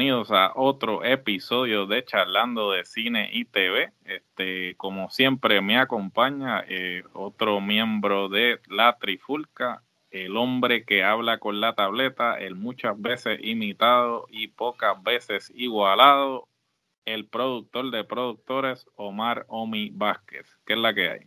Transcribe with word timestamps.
bienvenidos 0.00 0.30
a 0.30 0.52
otro 0.54 1.04
episodio 1.04 1.84
de 1.84 2.02
Charlando 2.02 2.72
de 2.72 2.86
Cine 2.86 3.28
y 3.34 3.44
TV. 3.44 3.92
Este, 4.06 4.74
como 4.78 5.10
siempre, 5.10 5.60
me 5.60 5.76
acompaña 5.76 6.64
eh, 6.66 7.02
otro 7.12 7.60
miembro 7.60 8.30
de 8.30 8.60
la 8.70 8.96
Trifulca, 8.98 9.82
el 10.10 10.38
hombre 10.38 10.86
que 10.86 11.04
habla 11.04 11.36
con 11.36 11.60
la 11.60 11.74
tableta, 11.74 12.38
el 12.38 12.54
muchas 12.54 12.98
veces 12.98 13.40
imitado 13.42 14.26
y 14.30 14.48
pocas 14.48 15.02
veces 15.02 15.52
igualado, 15.54 16.48
el 17.04 17.26
productor 17.26 17.90
de 17.90 18.02
productores, 18.02 18.86
Omar 18.94 19.44
Omi 19.48 19.90
Vázquez. 19.92 20.46
¿Qué 20.64 20.72
es 20.72 20.78
la 20.78 20.94
que 20.94 21.10
hay? 21.10 21.20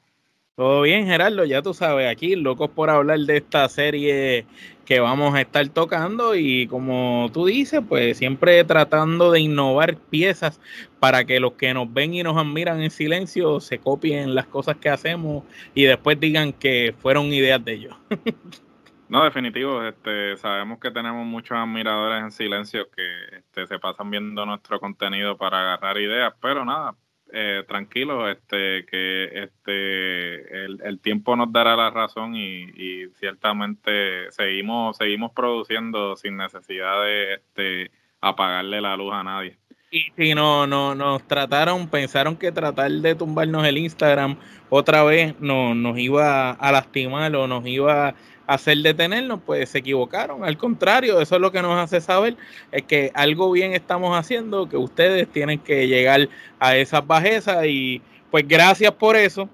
Todo 0.56 0.82
bien, 0.82 1.06
Gerardo, 1.06 1.46
ya 1.46 1.62
tú 1.62 1.76
sabes, 1.76 2.08
aquí 2.08 2.36
locos 2.36 2.72
por 2.72 2.90
hablar 2.90 3.20
de 3.20 3.38
esta 3.38 3.70
serie 3.70 4.48
que 4.86 5.00
vamos 5.00 5.34
a 5.34 5.42
estar 5.42 5.68
tocando 5.70 6.36
y 6.36 6.68
como 6.68 7.30
tú 7.34 7.46
dices, 7.46 7.82
pues 7.88 8.18
siempre 8.18 8.64
tratando 8.64 9.32
de 9.32 9.40
innovar 9.40 9.98
piezas 9.98 10.60
para 11.00 11.26
que 11.26 11.40
los 11.40 11.54
que 11.54 11.74
nos 11.74 11.92
ven 11.94 12.14
y 12.14 12.24
nos 12.24 12.38
admiran 12.38 12.82
en 12.82 12.92
silencio 12.92 13.60
se 13.60 13.80
copien 13.80 14.36
las 14.36 14.48
cosas 14.48 14.78
que 14.78 14.90
hacemos 14.90 15.44
y 15.74 15.84
después 15.84 16.20
digan 16.20 16.54
que 16.54 16.94
fueron 17.00 17.28
ideas 17.28 17.64
de 17.64 17.74
ellos. 17.74 17.96
No, 19.10 19.24
definitivo, 19.26 19.84
este, 19.84 20.38
sabemos 20.38 20.80
que 20.80 20.90
tenemos 20.90 21.24
muchos 21.24 21.56
admiradores 21.56 22.24
en 22.24 22.32
silencio 22.32 22.90
que 22.90 23.38
este, 23.38 23.68
se 23.68 23.78
pasan 23.78 24.10
viendo 24.10 24.44
nuestro 24.44 24.80
contenido 24.80 25.38
para 25.38 25.60
agarrar 25.60 26.00
ideas, 26.00 26.34
pero 26.42 26.66
nada, 26.66 26.96
eh, 27.36 27.64
tranquilos, 27.68 28.30
este, 28.30 28.86
que 28.86 29.44
este, 29.44 30.66
el, 30.66 31.00
tiempo 31.02 31.36
nos 31.36 31.52
dará 31.52 31.76
la 31.76 31.90
razón 31.90 32.36
y, 32.36 33.08
ciertamente 33.20 34.32
seguimos, 34.32 34.98
seguimos 34.98 35.32
produciendo 35.32 36.16
sin 36.16 36.38
necesidad 36.38 37.04
de 37.04 37.34
este, 37.34 37.92
apagarle 38.22 38.82
la 38.82 38.96
luz 38.96 39.14
a 39.14 39.24
nadie. 39.24 39.58
Y 39.90 40.12
si 40.16 40.36
no, 40.36 40.68
no, 40.68 40.94
nos 40.94 41.28
trataron, 41.28 41.88
pensaron 41.88 42.36
que 42.36 42.52
tratar 42.52 42.92
de 42.92 43.16
tumbarnos 43.16 43.66
el 43.66 43.80
Instagram 43.80 44.38
otra 44.70 45.04
vez 45.04 45.34
no, 45.40 45.74
nos 45.74 45.98
iba 45.98 46.52
a 46.52 46.72
lastimar 46.72 47.36
o 47.36 47.48
nos 47.48 47.66
iba 47.66 48.14
hacer 48.48 48.78
detenernos, 48.80 49.40
pues 49.46 49.70
se 49.70 49.80
equivocaron. 49.80 50.44
Al 50.44 50.58
contrario, 50.58 51.22
eso 51.22 51.36
es 51.36 51.42
lo 51.42 51.52
que 51.52 51.62
nos 51.62 51.78
hace 51.78 52.02
saber, 52.02 52.36
es 52.72 52.84
que 52.84 53.12
algo 53.14 53.52
bien 53.52 53.74
estamos 53.74 54.18
haciendo, 54.18 54.68
que 54.68 54.78
ustedes 54.78 55.28
tienen 55.30 55.60
que 55.60 55.88
llegar 55.88 56.30
a 56.60 56.76
esas 56.76 57.06
bajezas 57.06 57.66
y 57.66 58.02
pues 58.32 58.48
gracias 58.48 58.92
por 58.92 59.16
eso, 59.16 59.50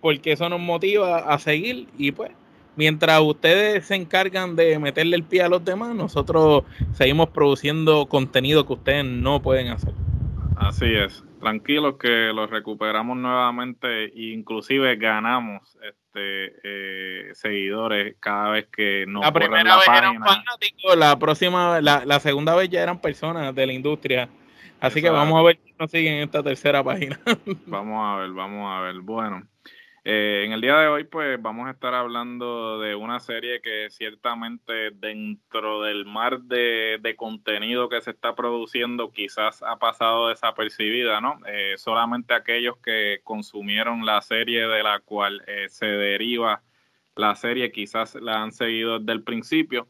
porque 0.00 0.32
eso 0.32 0.48
nos 0.48 0.60
motiva 0.60 1.18
a 1.18 1.38
seguir 1.38 1.88
y 1.98 2.12
pues 2.12 2.30
mientras 2.76 3.20
ustedes 3.20 3.86
se 3.86 3.94
encargan 3.94 4.56
de 4.56 4.78
meterle 4.78 5.16
el 5.16 5.24
pie 5.24 5.42
a 5.42 5.48
los 5.48 5.64
demás, 5.64 5.94
nosotros 5.94 6.64
seguimos 6.92 7.28
produciendo 7.28 8.06
contenido 8.06 8.66
que 8.66 8.72
ustedes 8.72 9.04
no 9.04 9.42
pueden 9.42 9.68
hacer. 9.68 9.92
Así 10.60 10.94
es, 10.94 11.24
tranquilos 11.40 11.96
que 11.98 12.32
los 12.34 12.50
recuperamos 12.50 13.16
nuevamente 13.16 14.04
e 14.04 14.32
inclusive 14.32 14.94
ganamos 14.96 15.76
este, 15.82 16.52
eh, 16.62 17.34
seguidores 17.34 18.16
cada 18.20 18.50
vez 18.50 18.68
que 18.68 19.06
nos 19.08 19.24
la 19.24 19.32
primera 19.32 19.76
vez 19.76 19.88
eran 19.88 20.18
fanáticos 20.18 20.96
la 20.96 21.18
próxima 21.18 21.80
la, 21.80 22.04
la, 22.04 22.20
segunda 22.20 22.54
vez 22.54 22.68
ya 22.68 22.82
eran 22.82 23.00
personas 23.00 23.54
de 23.54 23.66
la 23.66 23.72
industria. 23.72 24.28
Así 24.80 25.02
que 25.02 25.10
vamos 25.10 25.38
a 25.40 25.42
ver 25.42 25.58
si 25.64 25.74
nos 25.78 25.90
siguen 25.90 26.14
en 26.14 26.22
esta 26.24 26.42
tercera 26.42 26.84
página. 26.84 27.18
Vamos 27.66 28.00
a 28.02 28.20
ver 28.20 28.30
vamos 28.30 28.72
a 28.72 28.80
ver. 28.80 29.00
Bueno 29.00 29.42
eh, 30.04 30.44
en 30.46 30.52
el 30.52 30.60
día 30.62 30.78
de 30.78 30.88
hoy, 30.88 31.04
pues 31.04 31.40
vamos 31.42 31.68
a 31.68 31.72
estar 31.72 31.94
hablando 31.94 32.80
de 32.80 32.94
una 32.94 33.20
serie 33.20 33.60
que 33.60 33.88
ciertamente 33.90 34.90
dentro 34.92 35.82
del 35.82 36.06
mar 36.06 36.40
de, 36.40 37.14
contenido 37.18 37.88
que 37.88 38.00
se 38.00 38.12
está 38.12 38.34
produciendo 38.34 39.10
quizás 39.10 39.62
ha 39.62 39.78
pasado 39.78 40.28
desapercibida, 40.28 41.20
¿no? 41.20 41.38
Eh, 41.46 41.74
solamente 41.76 42.32
aquellos 42.32 42.78
que 42.78 43.20
consumieron 43.24 44.06
la 44.06 44.22
serie 44.22 44.66
de 44.66 44.82
la 44.82 45.00
cual 45.00 45.42
eh, 45.46 45.68
se 45.68 45.86
deriva 45.86 46.62
la 47.16 47.34
serie 47.34 47.70
quizás 47.70 48.14
la 48.14 48.42
han 48.42 48.52
seguido 48.52 48.98
desde 48.98 49.12
el 49.12 49.22
principio. 49.22 49.88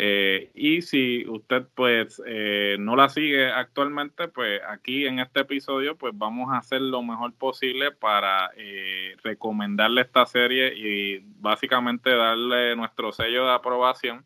Eh, 0.00 0.52
y 0.54 0.80
si 0.82 1.26
usted 1.26 1.66
pues 1.74 2.22
eh, 2.24 2.76
no 2.78 2.94
la 2.94 3.08
sigue 3.08 3.50
actualmente, 3.50 4.28
pues 4.28 4.60
aquí 4.68 5.06
en 5.06 5.18
este 5.18 5.40
episodio 5.40 5.96
pues 5.96 6.12
vamos 6.16 6.52
a 6.52 6.58
hacer 6.58 6.82
lo 6.82 7.02
mejor 7.02 7.34
posible 7.34 7.90
para 7.90 8.52
eh, 8.56 9.16
recomendarle 9.24 10.02
esta 10.02 10.24
serie 10.24 10.72
y 10.72 11.24
básicamente 11.40 12.14
darle 12.14 12.76
nuestro 12.76 13.10
sello 13.10 13.46
de 13.46 13.52
aprobación, 13.52 14.24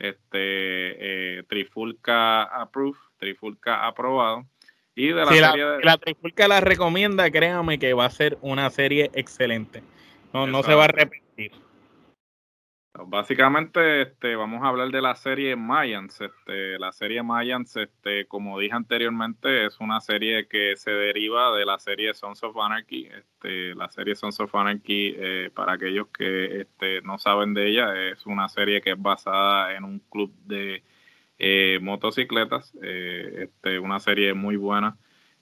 este 0.00 1.44
Trifulca 1.48 2.42
Approved, 2.42 2.98
Trifulca 3.18 3.86
aprobado. 3.86 4.44
Y 4.96 5.06
de 5.06 5.24
la, 5.24 5.26
serie 5.26 5.64
la, 5.84 5.98
Trifulca 5.98 6.48
la 6.48 6.60
recomienda, 6.60 7.30
créame 7.30 7.78
que 7.78 7.94
va 7.94 8.06
a 8.06 8.10
ser 8.10 8.38
una 8.40 8.68
serie 8.70 9.12
excelente. 9.14 9.84
No, 10.32 10.48
no 10.48 10.64
se 10.64 10.74
va 10.74 10.86
a 10.86 10.88
repetir. 10.88 11.52
Básicamente, 12.94 14.02
este, 14.02 14.36
vamos 14.36 14.62
a 14.62 14.68
hablar 14.68 14.90
de 14.90 15.00
la 15.00 15.14
serie 15.14 15.56
Mayans. 15.56 16.20
Este, 16.20 16.78
la 16.78 16.92
serie 16.92 17.22
Mayans, 17.22 17.74
este, 17.76 18.26
como 18.26 18.58
dije 18.58 18.74
anteriormente, 18.74 19.66
es 19.66 19.80
una 19.80 20.00
serie 20.00 20.46
que 20.46 20.76
se 20.76 20.90
deriva 20.90 21.56
de 21.56 21.64
la 21.64 21.78
serie 21.78 22.12
Sons 22.12 22.42
of 22.42 22.56
Anarchy. 22.58 23.06
Este, 23.06 23.74
la 23.74 23.88
serie 23.88 24.14
Sons 24.14 24.38
of 24.40 24.54
Anarchy, 24.54 25.14
eh, 25.16 25.50
para 25.54 25.72
aquellos 25.72 26.08
que 26.08 26.60
este, 26.60 27.00
no 27.02 27.18
saben 27.18 27.54
de 27.54 27.68
ella, 27.68 28.10
es 28.10 28.26
una 28.26 28.48
serie 28.50 28.82
que 28.82 28.90
es 28.90 29.00
basada 29.00 29.74
en 29.74 29.84
un 29.84 29.98
club 30.10 30.30
de 30.44 30.82
eh, 31.38 31.78
motocicletas. 31.80 32.74
Eh, 32.82 33.44
este, 33.44 33.78
una 33.78 34.00
serie 34.00 34.34
muy 34.34 34.56
buena. 34.56 34.98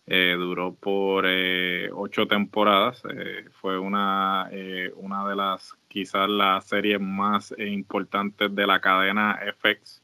Eh, 0.06 0.34
duró 0.36 0.74
por 0.74 1.24
eh, 1.26 1.88
ocho 1.92 2.26
temporadas. 2.26 3.02
Eh, 3.08 3.44
fue 3.60 3.78
una, 3.78 4.50
una 4.96 5.28
de 5.28 5.36
las, 5.36 5.76
quizás 5.90 6.30
las 6.30 6.64
series 6.64 7.00
más 7.00 7.52
importantes 7.58 8.54
de 8.54 8.66
la 8.66 8.80
cadena 8.80 9.38
FX. 9.58 10.02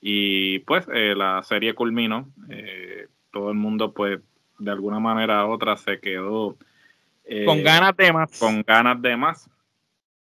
Y 0.00 0.58
pues 0.58 0.86
la 0.88 1.42
serie 1.44 1.72
culminó. 1.74 2.28
todo 3.30 3.50
el 3.50 3.56
mundo, 3.56 3.94
pues, 3.94 4.20
de 4.58 4.70
alguna 4.70 4.98
manera 4.98 5.46
u 5.46 5.52
otra 5.52 5.76
se 5.76 5.98
quedó. 6.00 6.58
con 7.46 7.62
ganas 7.62 7.96
de 7.96 8.12
más. 8.12 8.38
Con 8.38 8.62
ganas 8.62 9.00
de 9.00 9.16
más. 9.16 9.48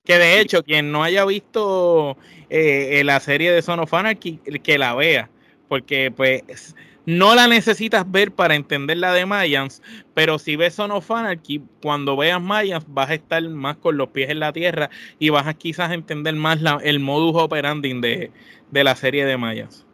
Que 0.05 0.19
de 0.19 0.39
hecho, 0.39 0.62
quien 0.62 0.93
no 0.93 1.03
haya 1.03 1.25
visto 1.25 2.17
la 2.50 3.19
serie 3.21 3.50
de 3.53 3.62
Son 3.62 3.81
of 3.81 3.94
Anarchy, 3.94 4.39
que 4.62 4.78
la 4.78 4.94
vea. 4.94 5.31
Porque, 5.67 6.12
pues 6.15 6.77
no 7.06 7.34
la 7.34 7.48
necesitas 7.48 8.10
ver 8.10 8.32
para 8.32 8.54
entender 8.54 8.97
la 8.97 9.12
de 9.12 9.26
Mayans, 9.26 9.82
pero 10.15 10.38
si 10.38 10.56
ves 10.56 10.75
Son 10.75 10.91
of 10.91 11.10
Anarchy, 11.10 11.62
cuando 11.82 12.16
veas 12.16 12.41
Mayans 12.41 12.84
vas 12.88 13.10
a 13.10 13.15
estar 13.15 13.42
más 13.48 13.76
con 13.76 13.97
los 13.97 14.09
pies 14.09 14.31
en 14.31 14.41
la 14.41 14.53
tierra 14.53 14.91
y 15.19 15.28
vas 15.28 15.47
a 15.47 15.54
quizás 15.54 15.93
entender 15.93 16.34
más 16.34 16.61
el 16.82 17.00
modus 17.00 17.40
operandi 17.43 17.93
de, 18.00 18.32
de 18.70 18.84
la 18.84 18.94
serie 18.96 19.26
de 19.26 19.37
Mayans. 19.37 19.87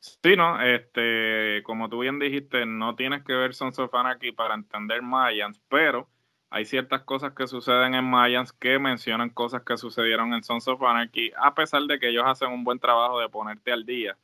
Sí, 0.00 0.36
no, 0.36 0.60
este, 0.60 1.62
como 1.64 1.88
tú 1.88 2.00
bien 2.00 2.18
dijiste, 2.18 2.66
no 2.66 2.94
tienes 2.94 3.24
que 3.24 3.32
ver 3.32 3.54
Sons 3.54 3.78
of 3.78 3.94
Anarchy 3.94 4.32
para 4.32 4.54
entender 4.54 5.02
Mayans, 5.02 5.60
pero 5.68 6.08
hay 6.50 6.64
ciertas 6.64 7.02
cosas 7.02 7.32
que 7.32 7.46
suceden 7.46 7.94
en 7.94 8.04
Mayans 8.04 8.52
que 8.52 8.78
mencionan 8.78 9.30
cosas 9.30 9.62
que 9.62 9.76
sucedieron 9.76 10.32
en 10.34 10.42
Sons 10.42 10.66
of 10.68 10.82
Anarchy, 10.82 11.32
a 11.36 11.54
pesar 11.54 11.82
de 11.82 11.98
que 11.98 12.08
ellos 12.08 12.24
hacen 12.26 12.50
un 12.50 12.64
buen 12.64 12.78
trabajo 12.78 13.20
de 13.20 13.28
ponerte 13.28 13.72
al 13.72 13.84
día 13.84 14.16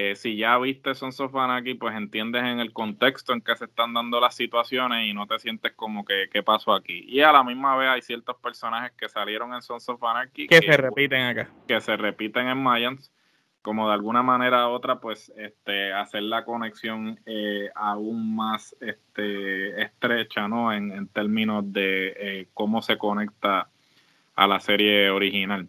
eh, 0.00 0.14
si 0.14 0.36
ya 0.36 0.56
viste 0.58 0.94
Sons 0.94 1.18
of 1.18 1.34
Anarchy, 1.34 1.74
pues 1.74 1.92
entiendes 1.96 2.44
en 2.44 2.60
el 2.60 2.72
contexto 2.72 3.32
en 3.32 3.40
que 3.40 3.56
se 3.56 3.64
están 3.64 3.94
dando 3.94 4.20
las 4.20 4.36
situaciones 4.36 5.08
y 5.08 5.12
no 5.12 5.26
te 5.26 5.40
sientes 5.40 5.72
como 5.72 6.04
que 6.04 6.28
qué 6.32 6.40
pasó 6.40 6.72
aquí. 6.72 7.04
Y 7.08 7.20
a 7.22 7.32
la 7.32 7.42
misma 7.42 7.76
vez 7.76 7.88
hay 7.88 8.02
ciertos 8.02 8.36
personajes 8.36 8.92
que 8.92 9.08
salieron 9.08 9.52
en 9.54 9.60
Sons 9.60 9.88
of 9.88 10.00
Anarchy 10.04 10.46
que, 10.46 10.60
se 10.60 10.76
repiten 10.76 11.22
acá. 11.22 11.50
Que 11.66 11.80
se 11.80 11.96
repiten 11.96 12.46
en 12.46 12.62
Mayans, 12.62 13.10
como 13.60 13.88
de 13.88 13.94
alguna 13.94 14.22
manera 14.22 14.68
u 14.68 14.70
otra, 14.70 15.00
pues 15.00 15.32
este, 15.36 15.92
hacer 15.92 16.22
la 16.22 16.44
conexión 16.44 17.18
eh, 17.26 17.68
aún 17.74 18.36
más 18.36 18.76
este, 18.80 19.82
estrecha, 19.82 20.46
¿no? 20.46 20.72
En, 20.72 21.08
términos 21.08 21.72
de 21.72 22.14
eh, 22.16 22.48
cómo 22.54 22.82
se 22.82 22.98
conecta 22.98 23.68
a 24.36 24.46
la 24.46 24.60
serie 24.60 25.10
original. 25.10 25.68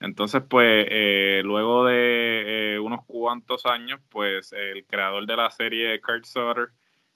Entonces, 0.00 0.42
pues, 0.48 0.86
eh, 0.88 1.42
luego 1.44 1.84
de 1.84 2.74
eh, 2.74 2.78
unos 2.78 3.04
cuantos 3.06 3.66
años, 3.66 4.00
pues, 4.08 4.52
el 4.52 4.84
creador 4.86 5.26
de 5.26 5.36
la 5.36 5.50
serie, 5.50 6.00
Kurt 6.00 6.24
Sutter, 6.24 6.68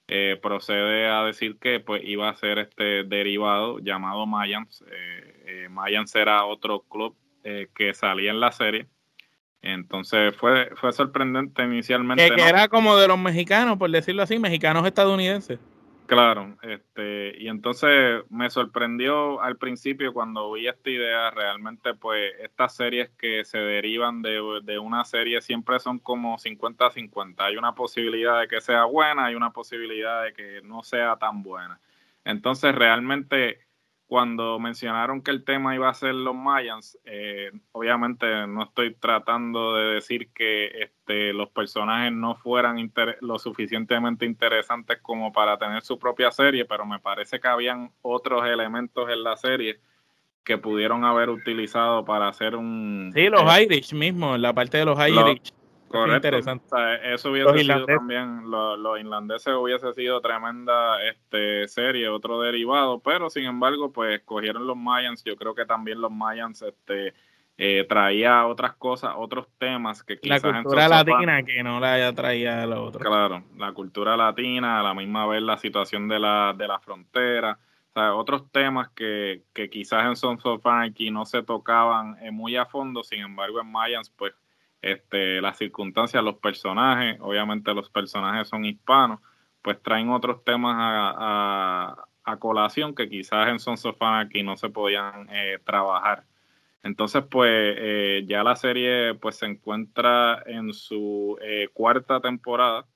eh, 0.07 0.39
procede 0.43 1.09
a 1.09 1.25
decir 1.25 1.57
que 1.59 1.81
pues 1.81 2.03
iba 2.05 2.29
a 2.29 2.35
ser 2.35 2.59
este 2.59 3.05
derivado 3.05 3.79
llamado 3.79 4.27
Mayans. 4.27 4.85
Mayans 5.71 6.15
era 6.15 6.45
otro 6.45 6.81
club 6.81 7.17
que 7.43 7.95
salía 7.95 8.31
en 8.31 8.39
la 8.39 8.53
serie. 8.53 8.87
Entonces 9.63 10.37
fue, 10.37 10.71
fue 10.77 10.93
sorprendente 10.93 11.63
inicialmente. 11.63 12.29
Que, 12.35 12.43
era 12.43 12.69
como 12.69 12.99
de 12.99 13.09
los 13.09 13.19
mexicanos, 13.19 13.79
por 13.79 13.91
decirlo 13.91 14.23
así, 14.23 14.39
mexicanos 14.39 14.87
estadounidenses. 14.87 15.59
Claro, 16.07 16.59
este, 16.61 17.33
y 17.41 17.49
entonces 17.49 18.25
me 18.29 18.51
sorprendió 18.51 19.41
al 19.41 19.57
principio 19.57 20.13
cuando 20.13 20.53
vi 20.53 20.69
esta 20.69 20.91
idea, 20.91 21.31
realmente 21.31 21.95
pues 21.95 22.35
estas 22.41 22.77
series 22.77 23.09
que 23.17 23.43
se 23.47 23.57
derivan 23.57 24.21
de, 24.21 24.61
de 24.65 24.79
una 24.79 25.07
serie 25.07 25.41
siempre 25.41 25.79
son 25.81 25.99
como 25.99 26.37
50-50, 26.37 27.47
hay 27.47 27.57
una 27.57 27.75
posibilidad 27.75 28.39
de 28.39 28.49
que 28.49 28.61
sea 28.61 28.85
buena, 28.85 29.25
hay 29.27 29.35
una 29.35 29.53
posibilidad 29.53 30.25
de 30.25 30.35
que 30.35 30.61
no 30.63 30.83
sea 30.83 31.17
tan 31.17 31.43
buena. 31.43 31.81
Entonces 32.25 32.75
realmente 32.75 33.61
cuando 34.07 34.59
mencionaron 34.59 35.23
que 35.23 35.31
el 35.31 35.45
tema 35.45 35.75
iba 35.75 35.89
a 35.89 35.95
ser 35.95 36.15
los 36.15 36.35
Mayans, 36.35 36.99
eh, 37.05 37.51
obviamente 37.73 38.47
no 38.47 38.65
estoy 38.65 38.95
tratando 38.95 39.75
de 39.75 39.95
decir 39.95 40.29
que 40.33 40.67
este, 40.83 41.33
los 41.33 41.49
personajes 41.51 42.13
no 42.13 42.35
fueran 42.37 42.93
lo 43.21 43.39
suficientemente 43.39 44.27
interesantes 44.27 44.99
como 45.01 45.33
para 45.33 45.59
tener 45.59 45.83
su 45.83 45.99
propia 45.99 46.31
serie, 46.31 46.65
pero 46.65 46.85
me 46.85 46.99
parece 46.99 47.41
que 47.41 47.49
habían 47.49 47.93
otros 48.03 48.47
elementos 48.47 49.09
en 49.09 49.25
la 49.25 49.37
serie 49.37 49.81
que 50.45 50.59
pudieron 50.59 51.05
haber 51.05 51.31
utilizado 51.31 52.05
para 52.05 52.29
hacer 52.29 52.55
un... 52.55 53.11
Sí, 53.15 53.29
los 53.31 53.43
eh, 53.43 53.63
Irish 53.63 53.95
mismo, 53.95 54.37
la 54.37 54.53
parte 54.53 54.77
de 54.77 54.85
los 54.85 54.99
Irish. 54.99 55.55
Correcto. 55.95 56.29
Interesante. 56.29 57.15
eso 57.15 57.31
hubiese 57.31 57.59
sido 57.59 57.87
también, 57.87 58.51
los, 58.51 58.79
los 58.79 58.99
irlandeses 58.99 59.55
hubiese 59.55 59.93
sido 59.93 60.21
tremenda 60.21 61.03
este, 61.05 61.69
serie, 61.69 62.09
otro 62.09 62.41
derivado, 62.41 62.99
pero 62.99 63.31
sin 63.31 63.45
embargo, 63.45 63.93
pues 63.93 64.21
cogieron 64.25 64.67
los 64.67 64.77
Mayans. 64.77 65.23
Yo 65.23 65.37
creo 65.37 65.55
que 65.55 65.65
también 65.65 66.01
los 66.01 66.11
Mayans 66.11 66.63
este, 66.63 67.15
eh, 67.57 67.87
traía 67.89 68.47
otras 68.47 68.75
cosas, 68.75 69.13
otros 69.17 69.47
temas 69.59 70.03
que 70.03 70.19
quizás 70.19 70.43
La 70.43 70.63
cultura 70.63 70.89
latina 70.89 71.43
que 71.45 71.63
no 71.63 71.79
la 71.79 71.95
haya 71.95 72.13
traía 72.13 72.67
lo 72.67 72.85
otro. 72.85 73.01
Claro, 73.01 73.45
la 73.57 73.73
cultura 73.73 74.17
latina, 74.17 74.81
a 74.81 74.83
la 74.83 74.95
misma 74.95 75.27
vez 75.27 75.43
la 75.43 75.57
situación 75.59 76.09
de 76.09 76.19
la, 76.19 76.53
de 76.57 76.67
la 76.67 76.81
frontera. 76.81 77.59
O 77.91 77.93
sea, 77.93 78.15
otros 78.15 78.51
temas 78.51 78.89
que, 78.89 79.45
que 79.53 79.71
quizás 79.71 80.05
en 80.05 80.17
Sons 80.17 80.45
of 80.45 80.67
Anarchy 80.67 81.13
no 81.13 81.25
se 81.25 81.45
tocaban 81.45 82.17
eh, 82.21 82.33
muy 82.33 82.57
a 82.57 82.67
fondo, 82.67 83.05
sin 83.05 83.21
embargo 83.21 83.61
en 83.61 83.71
Mayans 83.71 84.11
pues 84.11 84.35
este, 84.85 85.41
las 85.41 85.59
circunstancias, 85.59 86.23
los 86.23 86.37
personajes, 86.37 87.17
obviamente 87.21 87.73
los 87.75 87.89
personajes 87.91 88.49
son 88.49 88.65
hispanos, 88.65 89.21
pues 89.63 89.83
traen 89.83 90.11
otros 90.11 90.45
temas 90.45 90.77
a, 90.79 92.07
colación 92.39 92.95
que 92.95 93.09
quizás 93.09 93.49
en 93.49 93.59
Sons 93.59 93.85
of 93.87 94.01
Anarchy 94.01 94.43
no 94.43 94.57
se 94.57 94.71
podían 94.71 95.29
eh, 95.31 95.59
trabajar. 95.65 96.25
Entonces, 96.83 97.25
pues 97.31 97.51
eh, 97.79 98.25
ya 98.27 98.43
la 98.43 98.57
serie 98.57 99.15
pues 99.15 99.37
se 99.37 99.47
encuentra 99.47 100.43
en 100.47 100.73
su 100.75 101.39
eh, 101.43 101.69
cuarta 101.73 102.21
temporada. 102.21 102.87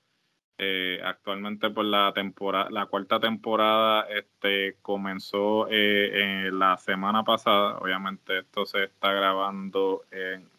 actualmente 1.03 1.69
pues 1.69 1.87
la 1.87 2.11
temporada, 2.13 2.69
la 2.71 2.85
cuarta 2.87 3.19
temporada 3.19 4.05
este, 4.09 4.77
comenzó 4.81 5.67
la 5.69 6.77
semana 6.77 7.23
pasada. 7.23 7.77
Obviamente 7.79 8.39
esto 8.39 8.65
se 8.65 8.85
está 8.85 9.13
grabando 9.13 10.03
en 10.11 10.49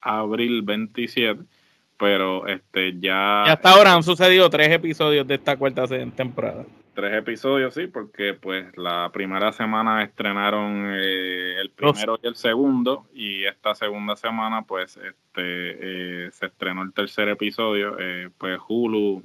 abril 0.00 0.62
27, 0.62 1.42
pero 1.98 2.46
este 2.46 2.98
ya... 2.98 3.44
Y 3.46 3.50
hasta 3.50 3.70
ahora 3.70 3.94
han 3.94 4.02
sucedido 4.02 4.48
tres 4.48 4.70
episodios 4.70 5.26
de 5.26 5.34
esta 5.34 5.56
cuarta 5.56 5.86
temporada. 5.86 6.64
Tres 6.94 7.14
episodios, 7.14 7.74
sí, 7.74 7.86
porque 7.86 8.34
pues 8.34 8.76
la 8.76 9.10
primera 9.12 9.52
semana 9.52 10.02
estrenaron 10.02 10.86
eh, 10.92 11.60
el 11.60 11.70
primero 11.70 12.18
y 12.22 12.26
el 12.26 12.34
segundo, 12.34 13.06
y 13.14 13.44
esta 13.44 13.74
segunda 13.74 14.16
semana 14.16 14.62
pues 14.62 14.96
este 14.96 15.06
eh, 15.36 16.30
se 16.32 16.46
estrenó 16.46 16.82
el 16.82 16.92
tercer 16.92 17.28
episodio, 17.28 17.96
eh, 17.98 18.28
pues 18.36 18.58
Hulu, 18.66 19.22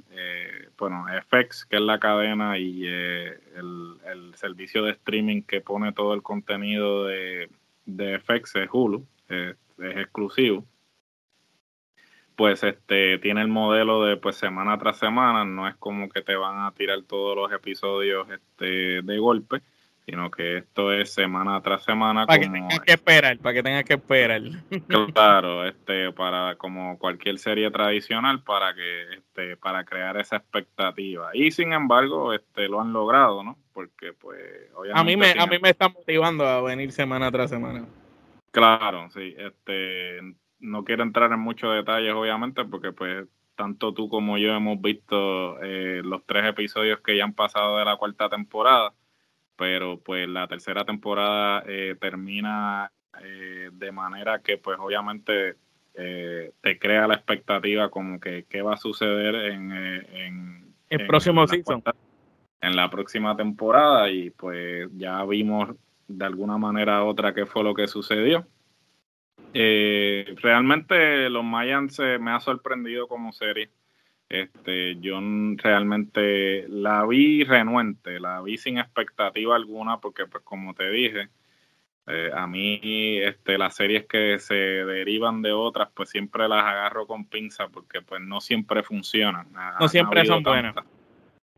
bueno, 0.78 1.06
FX, 1.28 1.64
que 1.64 1.76
es 1.76 1.82
la 1.82 1.98
cadena, 1.98 2.56
y 2.56 2.86
el, 2.86 3.96
el, 4.06 4.34
servicio 4.36 4.84
de 4.84 4.92
streaming 4.92 5.42
que 5.42 5.60
pone 5.60 5.92
todo 5.92 6.14
el 6.14 6.22
contenido 6.22 7.06
de, 7.06 7.48
de 7.84 8.20
FX 8.20 8.56
es 8.56 8.68
Hulu 8.72 9.04
es 9.78 9.96
exclusivo, 9.96 10.64
pues 12.36 12.62
este 12.62 13.18
tiene 13.18 13.40
el 13.40 13.48
modelo 13.48 14.04
de 14.04 14.16
pues 14.16 14.36
semana 14.36 14.78
tras 14.78 14.98
semana, 14.98 15.44
no 15.44 15.66
es 15.66 15.74
como 15.76 16.08
que 16.08 16.22
te 16.22 16.36
van 16.36 16.66
a 16.66 16.72
tirar 16.72 17.02
todos 17.02 17.34
los 17.34 17.50
episodios 17.50 18.28
este 18.30 19.02
de 19.02 19.18
golpe, 19.18 19.62
sino 20.04 20.30
que 20.30 20.58
esto 20.58 20.92
es 20.92 21.12
semana 21.12 21.60
tras 21.62 21.82
semana. 21.82 22.26
Para 22.26 22.38
que 22.38 22.48
tengas 22.48 22.80
que 22.80 22.92
esperar, 22.92 23.38
para 23.38 23.54
que 23.54 23.62
tengas 23.62 23.84
que 23.84 23.94
esperar. 23.94 24.42
Claro, 25.14 25.66
este, 25.66 26.12
para 26.12 26.56
como 26.56 26.98
cualquier 26.98 27.38
serie 27.38 27.70
tradicional, 27.70 28.42
para 28.42 28.74
que, 28.74 29.14
este, 29.14 29.56
para 29.56 29.84
crear 29.84 30.16
esa 30.18 30.36
expectativa. 30.36 31.30
Y 31.32 31.50
sin 31.50 31.72
embargo, 31.72 32.34
este, 32.34 32.68
lo 32.68 32.80
han 32.80 32.92
logrado, 32.92 33.42
¿no? 33.42 33.58
Porque, 33.72 34.12
pues, 34.12 34.40
obviamente. 34.74 35.00
A 35.00 35.04
mí 35.04 35.16
me, 35.16 35.34
a 35.36 35.46
mí 35.46 35.58
me 35.60 35.70
está 35.70 35.88
motivando 35.88 36.46
a 36.46 36.60
venir 36.60 36.92
semana 36.92 37.32
tras 37.32 37.50
semana. 37.50 37.86
Claro, 38.56 39.10
sí. 39.10 39.34
Este, 39.36 40.18
no 40.60 40.82
quiero 40.82 41.02
entrar 41.02 41.30
en 41.30 41.40
muchos 41.40 41.74
detalles, 41.74 42.14
obviamente, 42.14 42.64
porque 42.64 42.90
pues 42.90 43.28
tanto 43.54 43.92
tú 43.92 44.08
como 44.08 44.38
yo 44.38 44.54
hemos 44.54 44.80
visto 44.80 45.62
eh, 45.62 46.00
los 46.02 46.24
tres 46.24 46.46
episodios 46.46 47.00
que 47.00 47.18
ya 47.18 47.24
han 47.24 47.34
pasado 47.34 47.76
de 47.76 47.84
la 47.84 47.98
cuarta 47.98 48.30
temporada, 48.30 48.94
pero 49.56 50.00
pues 50.00 50.26
la 50.26 50.48
tercera 50.48 50.86
temporada 50.86 51.64
eh, 51.66 51.96
termina 52.00 52.90
eh, 53.22 53.68
de 53.74 53.92
manera 53.92 54.40
que 54.40 54.56
pues 54.56 54.78
obviamente 54.80 55.56
te 55.92 56.78
crea 56.78 57.06
la 57.06 57.14
expectativa 57.14 57.90
como 57.90 58.20
que 58.20 58.44
qué 58.48 58.60
va 58.60 58.74
a 58.74 58.78
suceder 58.78 59.34
en, 59.34 59.72
en 59.72 60.74
el 60.90 61.06
próximo 61.06 61.46
season. 61.46 61.82
en 62.60 62.76
la 62.76 62.90
próxima 62.90 63.34
temporada 63.34 64.10
y 64.10 64.28
pues 64.28 64.90
ya 64.94 65.24
vimos 65.24 65.74
de 66.08 66.24
alguna 66.24 66.58
manera 66.58 67.02
u 67.04 67.08
otra 67.08 67.34
qué 67.34 67.46
fue 67.46 67.64
lo 67.64 67.74
que 67.74 67.86
sucedió. 67.86 68.46
Eh, 69.54 70.34
realmente 70.42 71.30
los 71.30 71.44
Mayans 71.44 71.98
me 72.20 72.30
ha 72.30 72.40
sorprendido 72.40 73.08
como 73.08 73.32
serie. 73.32 73.70
Este, 74.28 74.96
yo 74.96 75.20
realmente 75.56 76.66
la 76.68 77.06
vi 77.06 77.44
renuente, 77.44 78.18
la 78.18 78.42
vi 78.42 78.58
sin 78.58 78.78
expectativa 78.78 79.54
alguna, 79.54 79.98
porque 79.98 80.26
pues 80.26 80.42
como 80.42 80.74
te 80.74 80.90
dije, 80.90 81.28
eh, 82.08 82.30
a 82.34 82.46
mí 82.46 83.18
este, 83.18 83.56
las 83.56 83.76
series 83.76 84.06
que 84.06 84.38
se 84.38 84.54
derivan 84.54 85.42
de 85.42 85.52
otras, 85.52 85.90
pues 85.94 86.10
siempre 86.10 86.48
las 86.48 86.64
agarro 86.64 87.06
con 87.06 87.26
pinza, 87.26 87.68
porque 87.68 88.02
pues 88.02 88.20
no 88.20 88.40
siempre 88.40 88.82
funcionan. 88.82 89.48
No 89.80 89.88
siempre 89.88 90.24
son 90.24 90.42
buenas 90.42 90.74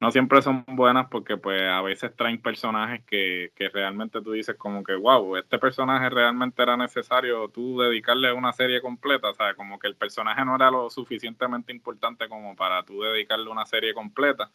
no 0.00 0.12
siempre 0.12 0.42
son 0.42 0.64
buenas 0.66 1.08
porque 1.10 1.36
pues 1.36 1.60
a 1.62 1.82
veces 1.82 2.14
traen 2.14 2.40
personajes 2.40 3.04
que, 3.04 3.52
que, 3.56 3.68
realmente 3.68 4.20
tú 4.22 4.32
dices 4.32 4.56
como 4.56 4.84
que 4.84 4.94
wow, 4.94 5.36
este 5.36 5.58
personaje 5.58 6.08
realmente 6.08 6.62
era 6.62 6.76
necesario 6.76 7.48
tú 7.48 7.80
dedicarle 7.80 8.32
una 8.32 8.52
serie 8.52 8.80
completa, 8.80 9.32
sea, 9.34 9.54
como 9.54 9.78
que 9.78 9.88
el 9.88 9.96
personaje 9.96 10.44
no 10.44 10.54
era 10.54 10.70
lo 10.70 10.88
suficientemente 10.90 11.72
importante 11.72 12.28
como 12.28 12.54
para 12.54 12.84
tú 12.84 13.02
dedicarle 13.02 13.50
una 13.50 13.66
serie 13.66 13.92
completa. 13.92 14.50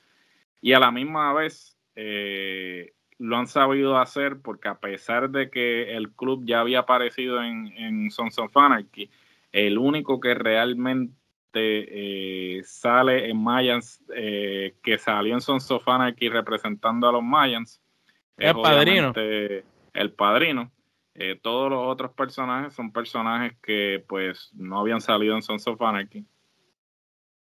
Y 0.62 0.74
a 0.74 0.80
la 0.80 0.92
misma 0.92 1.34
vez 1.34 1.78
eh, 1.96 2.94
lo 3.20 3.38
han 3.38 3.48
sabido 3.48 3.98
hacer 3.98 4.42
porque 4.42 4.70
a 4.70 4.80
pesar 4.80 5.30
de 5.30 5.50
que 5.50 5.96
el 5.96 6.12
club 6.14 6.44
ya 6.46 6.62
había 6.62 6.80
aparecido 6.80 7.44
en, 7.44 7.68
en 7.78 8.12
Sons 8.12 8.40
of 8.40 8.56
Anarchy, 8.56 9.10
el 9.52 9.78
único 9.78 10.20
que 10.20 10.34
realmente 10.36 11.14
eh, 11.60 12.62
sale 12.64 13.30
en 13.30 13.42
Mayans, 13.42 14.04
eh, 14.16 14.76
que 14.84 14.98
salió 14.98 15.34
en 15.34 15.42
Sons 15.42 15.70
of 15.72 15.88
Anarchy 15.88 16.30
representando 16.30 17.08
a 17.08 17.12
los 17.12 17.24
Mayans. 17.24 17.82
El 18.38 18.56
padrino. 18.56 19.14
El 19.16 20.12
padrino. 20.14 20.72
Eh, 21.16 21.40
todos 21.42 21.70
los 21.70 21.80
otros 21.88 22.12
personajes 22.14 22.74
son 22.74 22.92
personajes 22.92 23.56
que 23.62 24.04
pues 24.08 24.50
no 24.54 24.80
habían 24.80 25.00
salido 25.00 25.36
en 25.36 25.44
Sons 25.44 25.68
of 25.68 25.82
Anarchy. 25.82 26.26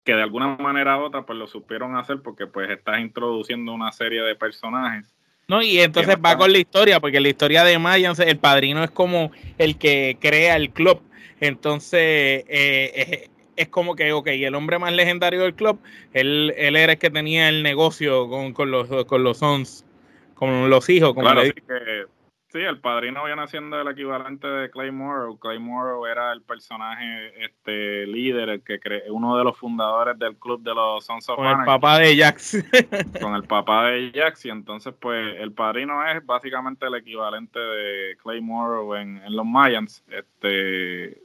Que 0.04 0.14
de 0.14 0.22
alguna 0.22 0.56
manera 0.56 1.00
u 1.00 1.04
otra 1.04 1.26
pues 1.26 1.40
lo 1.40 1.48
supieron 1.48 1.96
hacer 1.96 2.22
porque 2.22 2.46
pues 2.46 2.70
estás 2.70 3.00
introduciendo 3.00 3.74
una 3.74 3.92
serie 3.92 4.22
de 4.22 4.36
personajes. 4.36 5.16
No, 5.48 5.62
y 5.62 5.80
entonces 5.80 6.16
va 6.24 6.38
con 6.38 6.52
la 6.52 6.58
historia, 6.58 7.00
porque 7.00 7.20
la 7.20 7.30
historia 7.30 7.64
de 7.64 7.78
Mayans, 7.78 8.20
el 8.20 8.38
padrino 8.38 8.84
es 8.84 8.92
como 8.92 9.32
el 9.58 9.78
que 9.78 10.18
crea 10.20 10.56
el 10.56 10.72
club. 10.72 11.02
Entonces, 11.40 12.46
eh, 12.48 13.30
es 13.56 13.70
como 13.70 13.96
que, 13.96 14.12
ok, 14.12 14.28
el 14.28 14.56
hombre 14.56 14.80
más 14.80 14.94
legendario 14.94 15.42
del 15.42 15.56
club, 15.56 15.80
él, 16.14 16.54
él 16.58 16.76
era 16.76 16.94
el 16.94 17.00
que 17.00 17.10
tenía 17.10 17.50
el 17.50 17.64
negocio 17.64 18.28
con, 18.30 18.54
con 18.54 18.72
los 18.72 19.06
con 19.06 19.24
los 19.24 19.38
sons, 19.38 19.86
con 20.34 20.70
los 20.70 20.90
hijos. 20.90 21.14
Como 21.14 21.22
claro, 21.22 21.44
sí, 21.44 21.54
que, 21.54 22.06
sí, 22.48 22.60
el 22.60 22.80
padrino 22.80 23.24
viene 23.26 23.48
siendo 23.48 23.80
el 23.80 23.88
equivalente 23.88 24.48
de 24.48 24.70
Clay 24.70 24.92
Morrow. 24.92 25.38
Clay 25.40 25.60
Morrow 25.60 26.06
era 26.06 26.34
el 26.34 26.42
personaje 26.42 27.32
este 27.44 28.06
líder, 28.08 28.50
el 28.50 28.64
que 28.64 28.80
cre 28.80 29.04
uno 29.10 29.38
de 29.38 29.44
los 29.44 29.58
fundadores 29.58 30.20
del 30.20 30.36
club 30.38 30.62
de 30.62 30.74
los 30.74 31.06
Sons 31.06 31.30
of 31.30 31.38
Con 31.38 31.48
el 31.48 31.66
papá 31.66 32.00
de 32.00 32.18
Jax. 32.18 32.64
con 33.22 33.36
el 33.36 33.44
papá 33.44 33.88
de 33.88 34.12
Jax, 34.14 34.46
y 34.46 34.50
entonces 34.50 34.94
pues 35.00 35.36
el 35.40 35.54
padrino 35.54 36.06
es 36.06 36.26
básicamente 36.26 36.88
el 36.88 36.96
equivalente 36.96 37.60
de 37.60 38.18
Clay 38.22 38.42
Morrow 38.42 38.96
en, 38.96 39.18
en 39.18 39.36
los 39.36 39.46
Mayans. 39.46 40.04
Este 40.10 41.25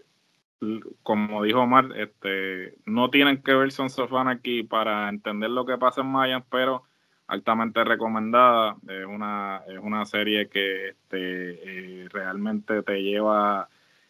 como 1.02 1.42
dijo 1.42 1.60
Omar, 1.60 1.88
este, 1.96 2.74
no 2.86 3.10
tienen 3.10 3.42
que 3.42 3.54
ver 3.54 3.72
Sons 3.72 3.98
of 3.98 4.12
Anarchy 4.12 4.62
para 4.62 5.08
entender 5.08 5.50
lo 5.50 5.64
que 5.64 5.78
pasa 5.78 6.02
en 6.02 6.08
Mayans, 6.08 6.44
pero 6.50 6.84
altamente 7.26 7.84
recomendada. 7.84 8.76
Es 8.88 9.06
una, 9.06 9.62
es 9.68 9.78
una 9.78 10.04
serie 10.04 10.48
que 10.48 10.90
este, 10.90 12.02
eh, 12.02 12.08
realmente 12.10 12.82
te 12.82 13.02
lleva 13.02 13.68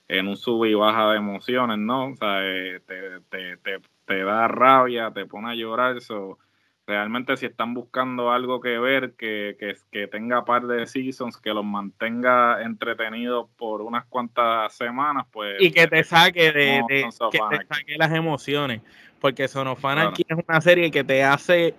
en 0.09 0.27
un 0.27 0.37
sub 0.37 0.65
y 0.65 0.75
baja 0.75 1.13
de 1.13 1.19
emociones, 1.19 1.79
¿no? 1.79 2.07
O 2.09 2.17
sea, 2.17 2.45
eh, 2.45 2.81
te, 2.87 3.21
te, 3.29 3.57
te, 3.59 3.81
te, 4.05 4.25
da 4.25 4.49
rabia, 4.49 5.13
te 5.13 5.27
pone 5.27 5.51
a 5.51 5.55
llorar. 5.55 5.97
Eso 5.97 6.39
realmente 6.87 7.37
si 7.37 7.47
están 7.47 7.75
buscando 7.75 8.31
algo 8.31 8.61
que 8.61 8.79
ver, 8.79 9.13
que, 9.13 9.57
que, 9.59 9.77
que, 9.91 10.07
tenga 10.09 10.45
par 10.45 10.67
de 10.67 10.87
seasons, 10.87 11.37
que 11.37 11.55
los 11.55 11.65
mantenga 11.65 12.63
entretenidos 12.63 13.47
por 13.57 13.83
unas 13.83 14.05
cuantas 14.07 14.73
semanas, 14.75 15.27
pues... 15.31 15.57
Y 15.61 15.71
que 15.71 15.87
te 15.87 16.03
saque 16.03 16.53
de, 16.53 16.83
que 16.89 17.05
te 17.05 17.13
saque 17.13 17.97
las 17.97 18.13
emociones, 18.13 18.83
porque 19.21 19.47
Sonofana 19.47 20.09
aquí 20.09 20.25
es 20.29 20.39
una 20.49 20.61
serie 20.61 20.91
que 20.91 21.05
te 21.05 21.23
hace 21.23 21.75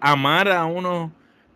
amar 0.00 0.48
a 0.50 0.64
unos 0.64 1.12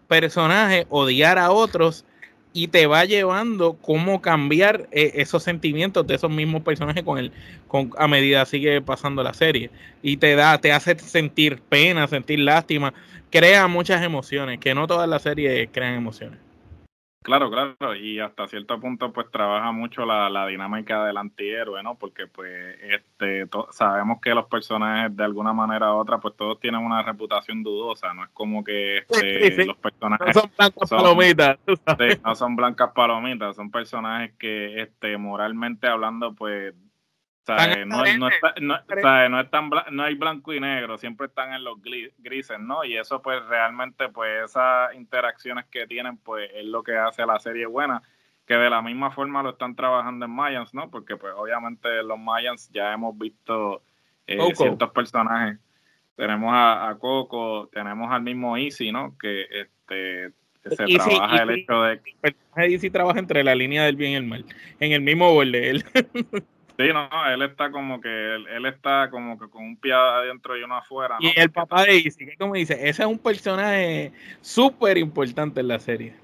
personajes, 0.06 0.86
odiar 0.90 1.38
a 1.38 1.50
otros, 1.50 2.04
y 2.52 2.68
te 2.68 2.86
va 2.86 3.04
llevando 3.04 3.74
cómo 3.74 4.20
cambiar 4.20 4.88
eh, 4.92 5.12
esos 5.16 5.42
sentimientos 5.42 6.06
de 6.06 6.14
esos 6.14 6.30
mismos 6.30 6.62
personajes 6.62 7.02
con 7.02 7.18
el 7.18 7.32
con 7.68 7.90
a 7.98 8.08
medida 8.08 8.44
sigue 8.44 8.82
pasando 8.82 9.22
la 9.22 9.34
serie. 9.34 9.70
Y 10.02 10.18
te 10.18 10.34
da 10.34 10.58
te 10.58 10.72
hace 10.72 10.98
sentir 10.98 11.62
pena 11.68 12.06
sentir 12.08 12.40
lástima 12.40 12.92
crea 13.30 13.66
muchas 13.68 14.02
emociones 14.02 14.60
que 14.60 14.74
no 14.74 14.86
todas 14.86 15.08
las 15.08 15.22
series 15.22 15.68
crean 15.72 15.94
emociones 15.94 16.38
Claro, 17.22 17.50
claro, 17.50 17.94
y 17.94 18.18
hasta 18.18 18.48
cierto 18.48 18.80
punto 18.80 19.12
pues 19.12 19.30
trabaja 19.30 19.70
mucho 19.70 20.04
la, 20.04 20.28
la 20.28 20.46
dinámica 20.46 21.04
del 21.04 21.16
antihéroe, 21.16 21.82
¿no? 21.82 21.94
Porque 21.94 22.26
pues 22.26 22.76
este 22.82 23.48
sabemos 23.70 24.20
que 24.20 24.34
los 24.34 24.46
personajes 24.46 25.16
de 25.16 25.24
alguna 25.24 25.52
manera 25.52 25.94
u 25.94 25.98
otra 25.98 26.18
pues 26.18 26.36
todos 26.36 26.58
tienen 26.58 26.80
una 26.80 27.02
reputación 27.02 27.62
dudosa, 27.62 28.12
no 28.12 28.24
es 28.24 28.30
como 28.30 28.64
que 28.64 28.98
este, 28.98 29.64
los 29.66 29.76
personajes 29.76 30.34
no 30.34 30.42
son 30.42 30.50
blancas 30.56 30.90
palomitas, 30.90 31.58
no 32.24 32.34
son 32.34 32.56
blancas 32.56 32.90
palomitas, 32.92 33.56
son 33.56 33.70
personajes 33.70 34.32
que 34.38 34.82
este 34.82 35.16
moralmente 35.16 35.86
hablando 35.86 36.34
pues 36.34 36.74
no, 37.48 38.04
no, 38.18 38.28
está, 38.28 38.54
no, 38.60 39.70
no, 39.90 40.02
hay 40.04 40.14
blanco 40.14 40.52
y 40.52 40.60
negro, 40.60 40.96
siempre 40.96 41.26
están 41.26 41.52
en 41.52 41.64
los 41.64 41.76
grises, 41.82 42.60
¿no? 42.60 42.84
Y 42.84 42.96
eso 42.96 43.20
pues 43.20 43.44
realmente 43.46 44.08
pues 44.08 44.44
esas 44.44 44.94
interacciones 44.94 45.66
que 45.66 45.86
tienen 45.86 46.18
pues 46.18 46.50
es 46.54 46.64
lo 46.64 46.82
que 46.82 46.96
hace 46.96 47.22
a 47.22 47.26
la 47.26 47.40
serie 47.40 47.66
buena, 47.66 48.00
que 48.46 48.54
de 48.54 48.70
la 48.70 48.80
misma 48.80 49.10
forma 49.10 49.42
lo 49.42 49.50
están 49.50 49.74
trabajando 49.74 50.24
en 50.24 50.30
Mayans, 50.30 50.72
¿no? 50.72 50.88
Porque 50.90 51.16
pues 51.16 51.32
obviamente 51.36 52.02
los 52.04 52.18
Mayans 52.18 52.70
ya 52.70 52.92
hemos 52.92 53.18
visto 53.18 53.82
eh, 54.26 54.38
ciertos 54.54 54.90
personajes. 54.90 55.58
Tenemos 56.14 56.52
a, 56.54 56.96
Coco, 57.00 57.68
tenemos 57.72 58.12
al 58.12 58.22
mismo 58.22 58.56
Easy, 58.56 58.92
¿no? 58.92 59.16
Que 59.18 59.46
este 59.50 60.32
se 60.62 60.76
trabaja 60.76 61.42
el 61.42 61.50
hecho 61.50 61.82
de 61.82 62.00
que... 62.00 62.36
Easy 62.54 62.88
trabaja 62.88 63.18
entre 63.18 63.42
la 63.42 63.56
línea 63.56 63.82
del 63.82 63.96
bien 63.96 64.12
y 64.12 64.14
el 64.14 64.26
mal, 64.26 64.44
en 64.78 64.92
el 64.92 65.00
mismo 65.00 65.32
borde. 65.32 65.70
Él. 65.70 65.84
Sí, 66.82 66.92
no, 66.92 67.08
él 67.28 67.42
está 67.42 67.70
como 67.70 68.00
que 68.00 68.34
él, 68.34 68.66
está 68.66 69.08
como 69.08 69.38
que 69.38 69.48
con 69.48 69.64
un 69.64 69.76
pie 69.76 69.92
adentro 69.92 70.58
y 70.58 70.64
uno 70.64 70.76
afuera. 70.76 71.16
Y 71.20 71.32
el 71.38 71.50
papá 71.50 71.84
de 71.84 71.96
Izzy, 71.96 72.26
que 72.26 72.36
como 72.36 72.54
dice, 72.54 72.74
ese 72.74 73.02
es 73.02 73.08
un 73.08 73.18
personaje 73.18 74.12
súper 74.40 74.98
importante 74.98 75.60
en 75.60 75.68
la 75.68 75.78
serie. 75.78 76.14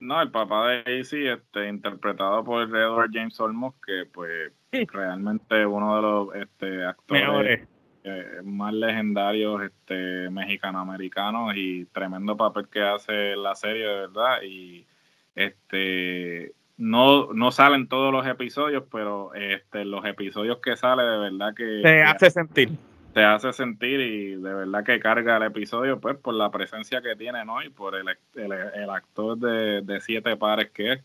No, 0.00 0.22
el 0.22 0.30
papá 0.30 0.68
de 0.68 1.00
Izzy, 1.00 1.26
este, 1.26 1.68
interpretado 1.68 2.42
por 2.42 2.62
Edward 2.62 3.10
James 3.12 3.38
Olmos, 3.38 3.74
que 3.84 4.06
pues 4.10 4.50
realmente 4.70 5.66
uno 5.66 5.96
de 5.96 6.02
los 6.02 6.34
este, 6.36 6.84
actores 6.86 7.68
eh, 8.04 8.40
más 8.44 8.72
legendarios 8.72 9.62
este, 9.62 10.30
mexicano-americanos 10.30 11.52
y 11.54 11.84
tremendo 11.86 12.34
papel 12.34 12.68
que 12.68 12.80
hace 12.80 13.36
la 13.36 13.54
serie, 13.54 13.86
de 13.86 13.94
verdad. 13.94 14.42
Y 14.42 14.86
este 15.34 16.54
no, 16.78 17.32
no 17.34 17.50
salen 17.50 17.88
todos 17.88 18.12
los 18.12 18.26
episodios, 18.26 18.84
pero 18.90 19.34
este, 19.34 19.84
los 19.84 20.04
episodios 20.04 20.58
que 20.58 20.76
sale 20.76 21.02
de 21.02 21.18
verdad 21.18 21.54
que... 21.54 21.80
Te 21.82 22.02
hace 22.02 22.30
sentir. 22.30 22.70
Te 23.12 23.24
hace 23.24 23.52
sentir 23.52 24.00
y 24.00 24.36
de 24.36 24.54
verdad 24.54 24.84
que 24.84 25.00
carga 25.00 25.38
el 25.38 25.42
episodio 25.42 25.98
pues 26.00 26.16
por 26.16 26.34
la 26.34 26.50
presencia 26.50 27.02
que 27.02 27.16
tiene, 27.16 27.44
¿no? 27.44 27.62
Y 27.62 27.70
por 27.70 27.96
el, 27.96 28.06
el, 28.34 28.90
actor 28.90 29.36
de, 29.38 30.00
siete 30.00 30.36
pares 30.36 30.70
que 30.70 30.92
es. 30.92 31.04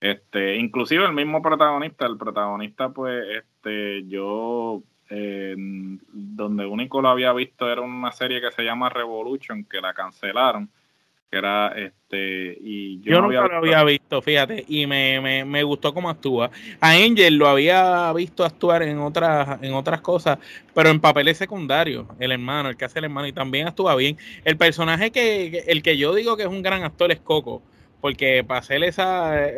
Este, 0.00 0.56
inclusive 0.56 1.06
el 1.06 1.14
mismo 1.14 1.40
protagonista, 1.40 2.04
el 2.04 2.18
protagonista 2.18 2.90
pues 2.90 3.24
este, 3.38 4.06
yo 4.06 4.82
donde 5.08 6.66
único 6.66 7.00
lo 7.00 7.08
había 7.08 7.32
visto 7.32 7.70
era 7.70 7.80
una 7.80 8.10
serie 8.10 8.40
que 8.40 8.50
se 8.50 8.64
llama 8.64 8.88
Revolution, 8.88 9.64
que 9.64 9.80
la 9.80 9.94
cancelaron 9.94 10.68
que 11.36 11.38
era 11.38 11.68
este 11.76 12.58
y 12.60 13.00
yo, 13.02 13.20
nunca 13.20 13.46
lo 13.46 13.56
había 13.56 13.84
visto 13.84 14.22
fíjate 14.22 14.64
y 14.68 14.86
me, 14.86 15.20
me, 15.20 15.44
me, 15.44 15.62
gustó 15.62 15.92
cómo 15.92 16.08
actúa. 16.08 16.50
A 16.80 16.92
Angel 16.92 17.36
lo 17.36 17.48
había 17.48 18.12
visto 18.12 18.44
actuar 18.44 18.82
en 18.82 18.98
otras 18.98 19.62
en 19.62 19.74
otras 19.74 20.00
cosas 20.00 20.38
pero 20.74 20.88
en 20.88 21.00
papeles 21.00 21.36
secundarios 21.36 22.06
el 22.18 22.32
hermano 22.32 22.70
el 22.70 22.76
que 22.76 22.84
hace 22.84 23.00
el 23.00 23.06
hermano 23.06 23.26
y 23.26 23.32
también 23.32 23.66
actúa 23.66 23.94
bien. 23.96 24.16
El 24.44 24.56
personaje 24.56 25.10
que 25.10 25.64
el 25.66 25.82
que 25.82 25.96
yo 25.96 26.14
digo 26.14 26.36
que 26.36 26.44
es 26.44 26.48
un 26.48 26.62
gran 26.62 26.84
actor 26.84 27.12
es 27.12 27.20
Coco 27.20 27.62
porque 28.00 28.44
para 28.44 28.60
hacer 28.60 28.82
esa, 28.84 29.48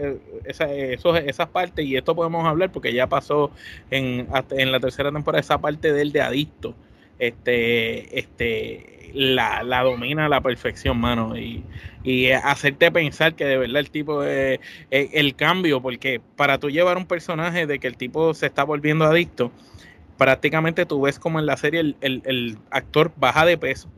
esa 0.44 0.72
esos, 0.72 1.18
esas 1.18 1.48
partes 1.48 1.84
y 1.84 1.96
esto 1.96 2.14
podemos 2.14 2.46
hablar 2.46 2.72
porque 2.72 2.92
ya 2.92 3.06
pasó 3.06 3.50
en, 3.90 4.26
en 4.50 4.72
la 4.72 4.80
tercera 4.80 5.12
temporada 5.12 5.40
esa 5.40 5.58
parte 5.60 5.92
del 5.92 6.12
de 6.12 6.22
adicto 6.22 6.74
este 7.18 8.18
este 8.18 8.98
la, 9.12 9.62
la 9.62 9.82
domina 9.82 10.26
a 10.26 10.28
la 10.28 10.40
perfección, 10.40 10.98
mano. 10.98 11.36
Y, 11.36 11.64
y 12.04 12.30
hacerte 12.30 12.90
pensar 12.90 13.34
que 13.34 13.44
de 13.44 13.58
verdad 13.58 13.78
el 13.78 13.90
tipo 13.90 14.22
es, 14.24 14.60
el 14.90 15.34
cambio, 15.34 15.80
porque 15.80 16.20
para 16.36 16.58
tú 16.58 16.70
llevar 16.70 16.96
un 16.96 17.06
personaje 17.06 17.66
de 17.66 17.78
que 17.78 17.86
el 17.86 17.96
tipo 17.96 18.34
se 18.34 18.46
está 18.46 18.64
volviendo 18.64 19.04
adicto, 19.04 19.50
prácticamente 20.16 20.86
tú 20.86 21.02
ves 21.02 21.18
como 21.18 21.38
en 21.38 21.46
la 21.46 21.56
serie 21.56 21.80
el, 21.80 21.96
el, 22.00 22.58
actor 22.70 23.12
baja 23.16 23.44
de 23.44 23.58
peso, 23.58 23.88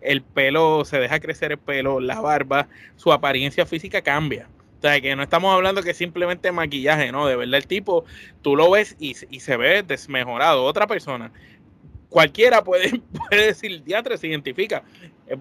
el 0.00 0.22
pelo 0.22 0.84
se 0.84 0.98
deja 0.98 1.20
crecer 1.20 1.52
el 1.52 1.58
pelo, 1.58 2.00
la 2.00 2.20
barba, 2.20 2.68
su 2.96 3.12
apariencia 3.12 3.66
física 3.66 4.02
cambia. 4.02 4.48
O 4.78 4.82
sea, 4.82 5.00
que 5.00 5.14
no 5.14 5.22
estamos 5.22 5.54
hablando 5.54 5.80
que 5.84 5.94
simplemente 5.94 6.50
maquillaje, 6.50 7.12
no, 7.12 7.28
de 7.28 7.36
verdad 7.36 7.54
el 7.54 7.68
tipo, 7.68 8.04
tú 8.42 8.56
lo 8.56 8.68
ves 8.68 8.96
y, 8.98 9.14
y 9.30 9.38
se 9.38 9.56
ve 9.56 9.84
desmejorado. 9.84 10.64
Otra 10.64 10.88
persona 10.88 11.30
cualquiera 12.12 12.62
puede, 12.62 13.00
puede 13.28 13.46
decir, 13.46 13.82
teatro 13.84 14.16
se 14.16 14.28
identifica. 14.28 14.84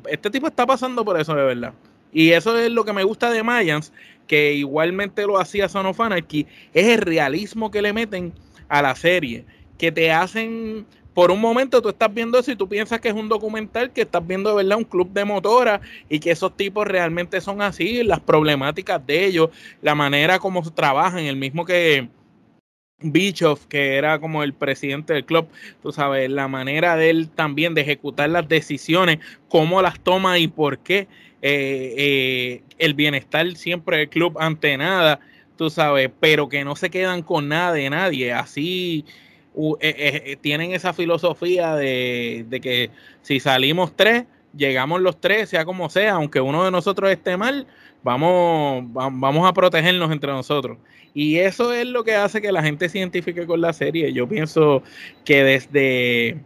Este 0.10 0.32
tipo 0.32 0.48
está 0.48 0.66
pasando 0.66 1.06
por 1.06 1.20
eso 1.20 1.36
de 1.36 1.44
verdad. 1.44 1.74
Y 2.14 2.32
eso 2.32 2.58
es 2.58 2.72
lo 2.72 2.84
que 2.84 2.94
me 2.94 3.04
gusta 3.04 3.30
de 3.30 3.44
Mayans, 3.44 3.94
que 4.28 4.54
igualmente 4.54 5.26
lo 5.26 5.40
hacía 5.40 5.70
Son 5.70 5.86
of 5.86 6.00
Anarchy, 6.00 6.48
es 6.74 6.88
el 6.88 7.00
realismo 7.00 7.72
que 7.72 7.82
le 7.82 7.94
meten 7.94 8.34
a 8.68 8.82
la 8.82 8.96
serie, 8.96 9.46
que 9.78 9.92
te 9.92 10.12
hacen, 10.12 10.86
por 11.14 11.32
un 11.32 11.40
momento 11.40 11.82
tú 11.82 11.90
estás 11.90 12.14
viendo 12.14 12.38
eso 12.38 12.52
y 12.52 12.56
tú 12.56 12.68
piensas 12.68 13.00
que 13.00 13.10
es 13.10 13.14
un 13.14 13.30
documental, 13.30 13.92
que 13.92 14.02
estás 14.02 14.26
viendo 14.26 14.50
de 14.50 14.64
verdad 14.64 14.78
un 14.78 14.84
club 14.84 15.12
de 15.12 15.26
motora 15.26 15.82
y 16.10 16.20
que 16.20 16.32
esos 16.32 16.56
tipos 16.56 16.86
realmente 16.86 17.40
son 17.40 17.62
así, 17.62 18.04
las 18.04 18.20
problemáticas 18.20 19.06
de 19.06 19.26
ellos, 19.26 19.50
la 19.82 19.96
manera 19.96 20.40
como 20.40 20.62
trabajan, 20.72 21.20
el 21.20 21.38
mismo 21.38 21.66
que 21.66 22.10
Bischoff, 23.02 23.66
que 23.66 23.96
era 23.96 24.20
como 24.20 24.44
el 24.44 24.54
presidente 24.54 25.14
del 25.14 25.26
club, 25.26 25.48
tú 25.82 25.92
sabes, 25.92 26.30
la 26.30 26.48
manera 26.48 26.96
de 26.96 27.10
él 27.10 27.30
también 27.30 27.74
de 27.74 27.82
ejecutar 27.82 28.30
las 28.30 28.48
decisiones, 28.48 29.20
cómo 29.50 29.82
las 29.82 30.00
toma 30.00 30.38
y 30.40 30.48
por 30.48 30.80
qué, 30.80 31.08
eh, 31.42 31.96
eh, 31.98 32.64
el 32.78 32.94
bienestar 32.94 33.56
siempre 33.56 33.98
del 33.98 34.10
club 34.10 34.38
ante 34.40 34.78
nada, 34.78 35.20
tú 35.58 35.70
sabes, 35.70 36.10
pero 36.20 36.50
que 36.50 36.64
no 36.64 36.76
se 36.76 36.90
quedan 36.90 37.22
con 37.22 37.48
nada 37.48 37.74
de 37.74 37.90
nadie, 37.90 38.34
así 38.34 39.06
eh, 39.80 40.38
tienen 40.42 40.72
esa 40.74 40.94
filosofía 40.94 41.76
de, 41.76 42.46
de 42.48 42.62
que 42.62 42.90
si 43.22 43.40
salimos 43.40 43.96
tres, 43.96 44.26
llegamos 44.56 45.02
los 45.02 45.20
tres, 45.20 45.50
sea 45.50 45.66
como 45.66 45.90
sea, 45.90 46.14
aunque 46.14 46.42
uno 46.42 46.64
de 46.66 46.72
nosotros 46.72 47.12
esté 47.12 47.38
mal, 47.38 47.68
vamos, 48.04 48.86
vamos 48.92 49.48
a 49.48 49.54
protegernos 49.54 50.12
entre 50.12 50.32
nosotros. 50.32 50.78
Y 51.14 51.38
eso 51.38 51.74
es 51.74 51.88
lo 51.88 52.04
que 52.04 52.16
hace 52.16 52.42
que 52.42 52.52
la 52.52 52.64
gente 52.64 52.88
se 52.88 53.00
identifique 53.00 53.46
con 53.46 53.62
la 53.62 53.74
serie. 53.74 54.14
Yo 54.14 54.28
pienso 54.28 54.82
que 55.26 55.44
desde... 55.44 56.38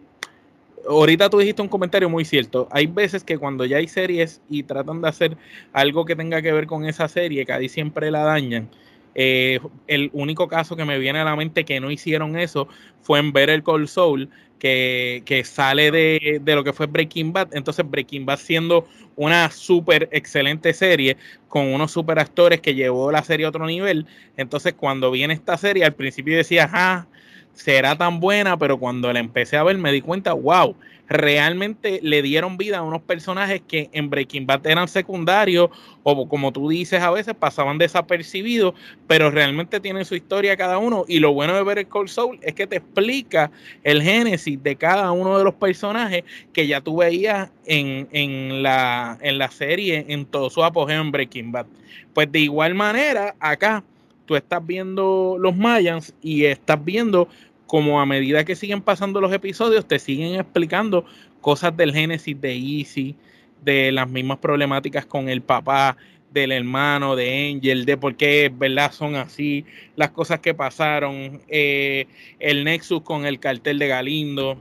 Ahorita 0.87 1.29
tú 1.29 1.39
dijiste 1.39 1.63
un 1.63 1.67
comentario 1.67 2.09
muy 2.09 2.25
cierto. 2.25 2.67
Hay 2.71 2.85
veces 2.85 3.23
que 3.23 3.39
cuando 3.39 3.65
ya 3.65 3.77
hay 3.77 3.87
series 3.87 4.41
y 4.49 4.63
tratan 4.63 5.01
de 5.01 5.09
hacer 5.09 5.37
algo 5.73 6.05
que 6.05 6.15
tenga 6.15 6.41
que 6.43 6.51
ver 6.51 6.67
con 6.67 6.85
esa 6.85 7.07
serie, 7.07 7.45
que 7.45 7.53
ahí 7.53 7.69
siempre 7.69 8.11
la 8.11 8.23
dañan. 8.23 8.69
Eh, 9.15 9.59
el 9.87 10.09
único 10.13 10.47
caso 10.47 10.75
que 10.75 10.85
me 10.85 10.99
viene 10.99 11.19
a 11.19 11.23
la 11.23 11.35
mente 11.35 11.63
que 11.63 11.79
no 11.79 11.89
hicieron 11.89 12.37
eso 12.37 12.67
fue 13.01 13.19
en 13.19 13.31
ver 13.31 13.49
el 13.49 13.63
Cold 13.63 13.87
Soul, 13.87 14.29
que, 14.59 15.23
que 15.25 15.43
sale 15.43 15.91
de, 15.91 16.39
de, 16.41 16.55
lo 16.55 16.63
que 16.63 16.73
fue 16.73 16.87
Breaking 16.87 17.33
Bad. 17.33 17.49
Entonces, 17.53 17.89
Breaking 17.89 18.25
Bad 18.25 18.39
siendo 18.39 18.87
una 19.15 19.49
súper 19.51 20.09
excelente 20.11 20.73
serie 20.73 21.17
con 21.47 21.73
unos 21.73 21.91
super 21.91 22.19
actores 22.19 22.61
que 22.61 22.75
llevó 22.75 23.11
la 23.11 23.23
serie 23.23 23.45
a 23.45 23.49
otro 23.49 23.65
nivel. 23.65 24.05
Entonces, 24.37 24.73
cuando 24.73 25.11
viene 25.11 25.33
esta 25.33 25.57
serie, 25.57 25.85
al 25.85 25.93
principio 25.93 26.35
decía, 26.35 26.69
ah, 26.73 27.07
será 27.55 27.97
tan 27.97 28.19
buena, 28.19 28.57
pero 28.57 28.77
cuando 28.77 29.11
la 29.11 29.19
empecé 29.19 29.57
a 29.57 29.63
ver 29.63 29.77
me 29.77 29.91
di 29.91 30.01
cuenta, 30.01 30.33
wow, 30.33 30.75
realmente 31.07 31.99
le 32.01 32.21
dieron 32.21 32.57
vida 32.57 32.79
a 32.79 32.81
unos 32.81 33.01
personajes 33.01 33.61
que 33.67 33.89
en 33.93 34.09
Breaking 34.09 34.45
Bad 34.45 34.65
eran 34.65 34.87
secundarios 34.87 35.69
o 36.03 36.27
como 36.27 36.51
tú 36.51 36.69
dices 36.69 37.01
a 37.01 37.11
veces 37.11 37.33
pasaban 37.33 37.77
desapercibidos, 37.77 38.73
pero 39.07 39.31
realmente 39.31 39.79
tienen 39.79 40.05
su 40.05 40.15
historia 40.15 40.57
cada 40.57 40.77
uno 40.77 41.05
y 41.07 41.19
lo 41.19 41.33
bueno 41.33 41.55
de 41.55 41.63
ver 41.63 41.79
el 41.79 41.87
Cold 41.87 42.09
Soul 42.09 42.39
es 42.41 42.53
que 42.53 42.67
te 42.67 42.77
explica 42.77 43.51
el 43.83 44.01
génesis 44.01 44.61
de 44.61 44.75
cada 44.75 45.11
uno 45.11 45.37
de 45.37 45.43
los 45.43 45.53
personajes 45.53 46.23
que 46.53 46.67
ya 46.67 46.81
tú 46.81 46.97
veías 46.97 47.49
en, 47.65 48.07
en, 48.11 48.63
la, 48.63 49.17
en 49.21 49.37
la 49.37 49.49
serie 49.49 50.05
en 50.09 50.25
todo 50.25 50.49
su 50.49 50.63
apogeo 50.63 51.01
en 51.01 51.11
Breaking 51.11 51.51
Bad. 51.51 51.67
Pues 52.13 52.31
de 52.31 52.39
igual 52.39 52.73
manera 52.73 53.35
acá 53.39 53.83
tú 54.25 54.35
estás 54.35 54.65
viendo 54.65 55.37
los 55.39 55.55
Mayans 55.55 56.13
y 56.21 56.45
estás 56.45 56.83
viendo 56.83 57.27
como 57.67 57.99
a 57.99 58.05
medida 58.05 58.45
que 58.45 58.55
siguen 58.55 58.81
pasando 58.81 59.21
los 59.21 59.33
episodios, 59.33 59.87
te 59.87 59.99
siguen 59.99 60.39
explicando 60.39 61.05
cosas 61.41 61.75
del 61.75 61.93
génesis 61.93 62.39
de 62.39 62.53
Easy, 62.53 63.15
de 63.63 63.91
las 63.91 64.09
mismas 64.09 64.37
problemáticas 64.37 65.05
con 65.05 65.29
el 65.29 65.41
papá, 65.41 65.97
del 66.35 66.51
hermano, 66.51 67.15
de 67.15 67.49
Angel, 67.49 67.85
de 67.85 67.95
por 67.95 68.15
qué, 68.15 68.51
¿verdad? 68.53 68.91
Son 68.91 69.15
así, 69.15 69.65
las 69.95 70.11
cosas 70.11 70.41
que 70.41 70.53
pasaron, 70.53 71.41
eh, 71.47 72.07
el 72.39 72.65
nexus 72.65 73.01
con 73.03 73.25
el 73.25 73.39
cartel 73.39 73.79
de 73.79 73.87
Galindo, 73.87 74.57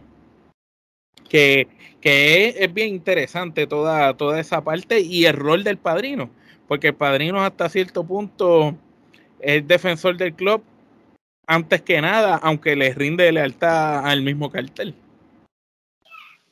que, 1.28 1.66
que 2.00 2.54
es, 2.60 2.72
bien 2.72 2.90
interesante 2.90 3.66
toda, 3.66 4.16
toda 4.16 4.38
esa 4.38 4.62
parte 4.62 5.00
y 5.00 5.24
el 5.24 5.34
rol 5.34 5.64
del 5.64 5.76
padrino, 5.76 6.30
porque 6.68 6.88
el 6.88 6.94
padrino 6.94 7.42
hasta 7.42 7.68
cierto 7.68 8.04
punto 8.04 8.76
es 9.40 9.66
defensor 9.66 10.16
del 10.16 10.32
club, 10.32 10.62
antes 11.46 11.82
que 11.82 12.00
nada, 12.00 12.38
aunque 12.42 12.76
les 12.76 12.94
rinde 12.94 13.30
lealtad 13.32 14.06
al 14.06 14.22
mismo 14.22 14.50
cartel. 14.50 14.94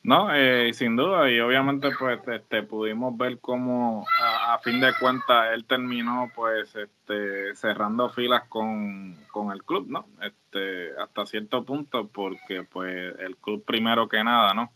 No, 0.03 0.35
eh, 0.35 0.73
sin 0.73 0.97
duda, 0.97 1.31
y 1.31 1.39
obviamente 1.39 1.89
pues 1.97 2.19
este, 2.27 2.61
pudimos 2.63 3.17
ver 3.17 3.39
cómo 3.39 4.05
a, 4.21 4.59
fin 4.59 4.81
de 4.81 4.93
cuentas 4.99 5.53
él 5.53 5.63
terminó 5.63 6.29
pues 6.35 6.75
este, 6.75 7.55
cerrando 7.55 8.09
filas 8.09 8.43
con, 8.49 9.15
con, 9.31 9.53
el 9.53 9.63
club, 9.63 9.87
¿no? 9.87 10.05
Este, 10.21 10.89
hasta 10.99 11.25
cierto 11.25 11.63
punto, 11.63 12.09
porque 12.09 12.63
pues 12.63 13.15
el 13.19 13.37
club 13.37 13.63
primero 13.63 14.09
que 14.09 14.21
nada, 14.25 14.53
¿no? 14.53 14.73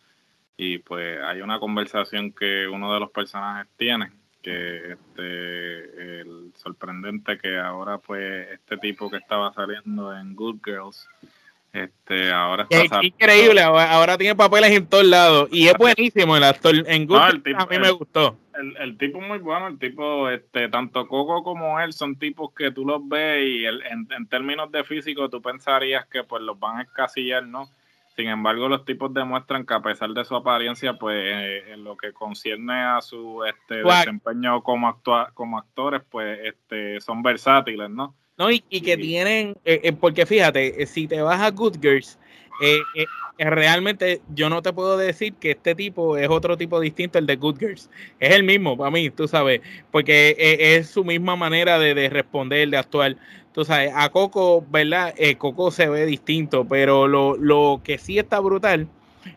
Y 0.55 0.77
pues 0.77 1.21
hay 1.21 1.41
una 1.41 1.59
conversación 1.59 2.31
que 2.31 2.65
uno 2.69 2.93
de 2.93 3.01
los 3.01 3.11
personajes 3.11 3.67
tiene, 3.75 4.13
que 4.41 4.93
este 4.93 6.21
el 6.21 6.51
sorprendente 6.55 7.37
que 7.37 7.57
ahora 7.57 7.97
pues 7.97 8.47
este 8.51 8.77
tipo 8.77 9.09
que 9.09 9.17
estaba 9.17 9.53
saliendo 9.53 10.15
en 10.15 10.35
Good 10.35 10.59
Girls 10.63 11.07
este 11.73 12.31
ahora 12.31 12.65
está 12.69 13.03
increíble 13.03 13.61
ahora 13.61 14.17
tiene 14.17 14.35
papeles 14.35 14.71
en 14.71 14.87
todos 14.87 15.05
lados 15.05 15.49
y 15.51 15.67
es 15.67 15.73
buenísimo 15.77 16.37
el 16.37 16.43
actor. 16.43 16.73
En 16.87 17.05
Good 17.05 17.19
Girls 17.19 17.43
a 17.57 17.65
mí 17.65 17.79
me 17.79 17.91
gustó. 17.91 18.37
el, 18.59 18.77
el, 18.77 18.97
tipo 18.97 19.19
muy 19.21 19.39
bueno 19.39 19.67
el 19.67 19.77
tipo 19.77 20.29
este 20.29 20.69
tanto 20.69 21.07
Coco 21.07 21.43
como 21.43 21.79
él 21.79 21.93
son 21.93 22.15
tipos 22.15 22.53
que 22.53 22.71
tú 22.71 22.85
los 22.85 23.07
ves 23.07 23.45
y 23.45 23.65
en, 23.65 24.07
en, 24.11 24.27
términos 24.27 24.71
de 24.71 24.83
físico 24.83 25.29
tú 25.29 25.41
pensarías 25.41 26.05
que 26.07 26.23
pues 26.23 26.41
los 26.41 26.59
van 26.59 26.77
a 26.77 26.81
escasillar 26.83 27.45
no 27.45 27.69
sin 28.17 28.29
embargo, 28.29 28.67
los 28.67 28.83
tipos 28.83 29.13
demuestran 29.13 29.63
que 29.63 29.75
a 29.75 29.79
pesar 29.79 30.09
de 30.09 30.25
su 30.25 30.35
apariencia, 30.35 30.97
pues 30.97 31.15
eh, 31.23 31.73
en 31.73 31.83
lo 31.83 31.95
que 31.95 32.13
concierne 32.13 32.73
a 32.73 32.99
su 32.99 33.43
este, 33.45 33.83
desempeño 33.83 34.63
como, 34.63 34.87
actua 34.87 35.29
como 35.35 35.59
actores, 35.59 36.01
pues 36.09 36.39
este, 36.43 36.99
son 36.99 37.21
versátiles, 37.21 37.91
¿no? 37.91 38.15
No, 38.35 38.49
y, 38.49 38.59
que 38.59 38.97
tienen, 38.97 39.55
eh, 39.65 39.81
eh, 39.83 39.93
porque 39.93 40.25
fíjate, 40.25 40.83
si 40.87 41.07
te 41.07 41.21
vas 41.21 41.41
a 41.41 41.51
Good 41.51 41.77
Girls, 41.79 42.19
realmente 43.37 44.21
yo 44.33 44.49
no 44.49 44.63
te 44.63 44.73
puedo 44.73 44.97
decir 44.97 45.33
que 45.35 45.51
este 45.51 45.75
tipo 45.75 46.17
es 46.17 46.27
otro 46.27 46.57
tipo 46.57 46.79
distinto 46.79 47.19
el 47.19 47.27
de 47.27 47.35
Good 47.35 47.59
Girls. 47.59 47.89
Es 48.19 48.33
el 48.33 48.43
mismo 48.43 48.75
para 48.75 48.89
mí, 48.89 49.11
tú 49.11 49.27
sabes, 49.27 49.61
porque 49.91 50.35
es, 50.37 50.89
su 50.89 51.03
misma 51.03 51.35
manera 51.35 51.77
de, 51.77 51.93
de 51.93 52.09
responder, 52.09 52.67
de 52.69 52.77
actuar. 52.77 53.17
Tú 53.57 53.65
sabes, 53.65 53.91
a 53.95 54.09
Coco, 54.09 54.63
¿verdad? 54.69 55.15
Eh, 55.17 55.35
Coco 55.35 55.71
se 55.71 55.89
ve 55.89 56.05
distinto, 56.05 56.63
pero 56.65 57.07
lo, 57.07 57.35
lo 57.37 57.81
que 57.83 57.97
sí 57.97 58.19
está 58.19 58.39
brutal 58.39 58.87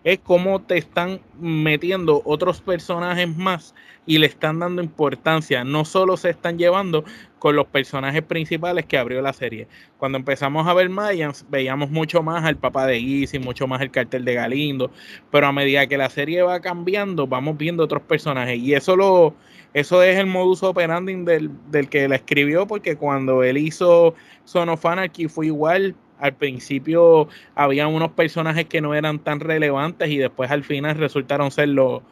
es 0.05 0.19
cómo 0.19 0.61
te 0.61 0.77
están 0.77 1.21
metiendo 1.41 2.21
otros 2.27 2.61
personajes 2.61 3.35
más 3.35 3.75
y 4.05 4.19
le 4.19 4.27
están 4.27 4.59
dando 4.59 4.83
importancia. 4.83 5.65
No 5.65 5.87
solo 5.87 6.19
se 6.19 6.29
están 6.29 6.59
llevando 6.59 7.03
con 7.39 7.57
los 7.57 7.67
personajes 7.69 8.23
principales 8.23 8.85
que 8.85 8.99
abrió 8.99 9.23
la 9.23 9.33
serie. 9.33 9.69
Cuando 9.97 10.19
empezamos 10.19 10.69
a 10.69 10.75
ver 10.75 10.91
Mayans, 10.91 11.47
veíamos 11.49 11.89
mucho 11.89 12.23
más 12.23 12.45
al 12.45 12.59
papá 12.59 12.87
de 12.87 12.99
Easy, 12.99 13.39
mucho 13.39 13.67
más 13.67 13.81
el 13.81 13.91
cartel 13.91 14.27
de 14.27 14.35
Galindo, 14.35 14.91
pero 15.31 15.47
a 15.47 15.53
medida 15.53 15.87
que 15.87 15.97
la 15.97 16.11
serie 16.11 16.43
va 16.43 16.61
cambiando, 16.61 17.27
vamos 17.27 17.57
viendo 17.57 17.85
otros 17.85 18.03
personajes 18.03 18.59
y 18.59 18.75
eso 18.75 18.97
lo 18.97 19.35
eso 19.73 20.03
es 20.03 20.19
el 20.19 20.27
modus 20.27 20.63
operandi 20.63 21.15
del, 21.25 21.51
del 21.71 21.89
que 21.89 22.09
la 22.09 22.17
escribió, 22.17 22.67
porque 22.67 22.97
cuando 22.97 23.43
él 23.43 23.57
hizo 23.57 24.15
Son 24.45 24.69
of 24.69 24.85
Anarchy 24.85 25.29
fue 25.29 25.47
igual, 25.47 25.95
al 26.19 26.35
principio 26.35 27.29
había 27.55 27.89
unos 27.89 28.13
personajes 28.13 28.67
que 28.67 28.81
no 28.81 28.95
eran 28.95 29.19
tan 29.19 29.41
relevantes 29.41 30.09
y 30.09 30.19
después 30.19 30.51
al 30.51 30.65
final 30.65 30.97
resultaron 30.97 31.51
ser 31.51 31.69
los, 31.69 32.03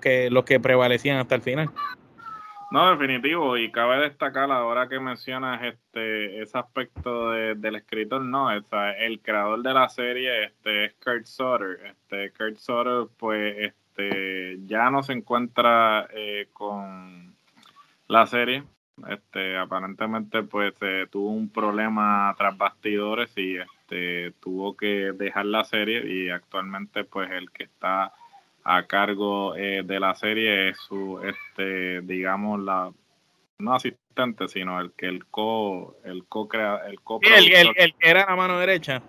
que, 0.00 0.30
los 0.30 0.44
que 0.44 0.60
prevalecían 0.60 1.18
hasta 1.18 1.34
el 1.34 1.42
final. 1.42 1.70
No, 2.70 2.90
definitivo, 2.90 3.56
y 3.56 3.70
cabe 3.70 3.98
destacar 4.00 4.50
ahora 4.50 4.88
que 4.88 4.98
mencionas 4.98 5.62
este 5.62 6.42
ese 6.42 6.58
aspecto 6.58 7.30
del 7.30 7.76
escritor, 7.76 8.20
no, 8.22 8.50
el 8.50 9.20
creador 9.20 9.62
de 9.62 9.72
la 9.72 9.88
serie 9.88 10.46
este, 10.46 10.86
es 10.86 10.94
Kurt 10.94 11.24
Sutter. 11.26 11.78
Este, 11.86 12.32
Kurt 12.32 12.56
Sutter, 12.56 13.06
pues, 13.16 13.72
ya 14.66 14.90
no 14.90 15.02
se 15.02 15.12
encuentra 15.12 16.08
eh, 16.12 16.48
con 16.52 17.34
la 18.08 18.26
serie, 18.26 18.64
este, 19.08 19.56
aparentemente 19.56 20.42
pues 20.42 20.74
eh, 20.80 21.06
tuvo 21.10 21.30
un 21.30 21.48
problema 21.48 22.34
tras 22.38 22.56
bastidores 22.56 23.30
y 23.36 23.56
este, 23.56 24.32
tuvo 24.40 24.76
que 24.76 25.12
dejar 25.12 25.46
la 25.46 25.64
serie. 25.64 26.06
Y 26.06 26.30
actualmente 26.30 27.04
pues 27.04 27.30
el 27.30 27.50
que 27.50 27.64
está 27.64 28.12
a 28.62 28.86
cargo 28.86 29.56
eh, 29.56 29.82
de 29.84 30.00
la 30.00 30.14
serie 30.14 30.70
es 30.70 30.78
su, 30.78 31.20
este, 31.22 32.00
digamos, 32.02 32.60
la 32.60 32.92
no 33.58 33.74
asistente, 33.74 34.48
sino 34.48 34.80
el 34.80 34.92
que 34.92 35.06
el 35.06 35.26
co, 35.26 35.96
el 36.04 36.24
co 36.26 36.48
crea, 36.48 36.80
el 36.86 37.00
co 37.00 37.20
el, 37.22 37.52
el, 37.76 37.94
que 37.94 38.10
era 38.10 38.26
la 38.26 38.36
mano 38.36 38.58
derecha. 38.58 39.02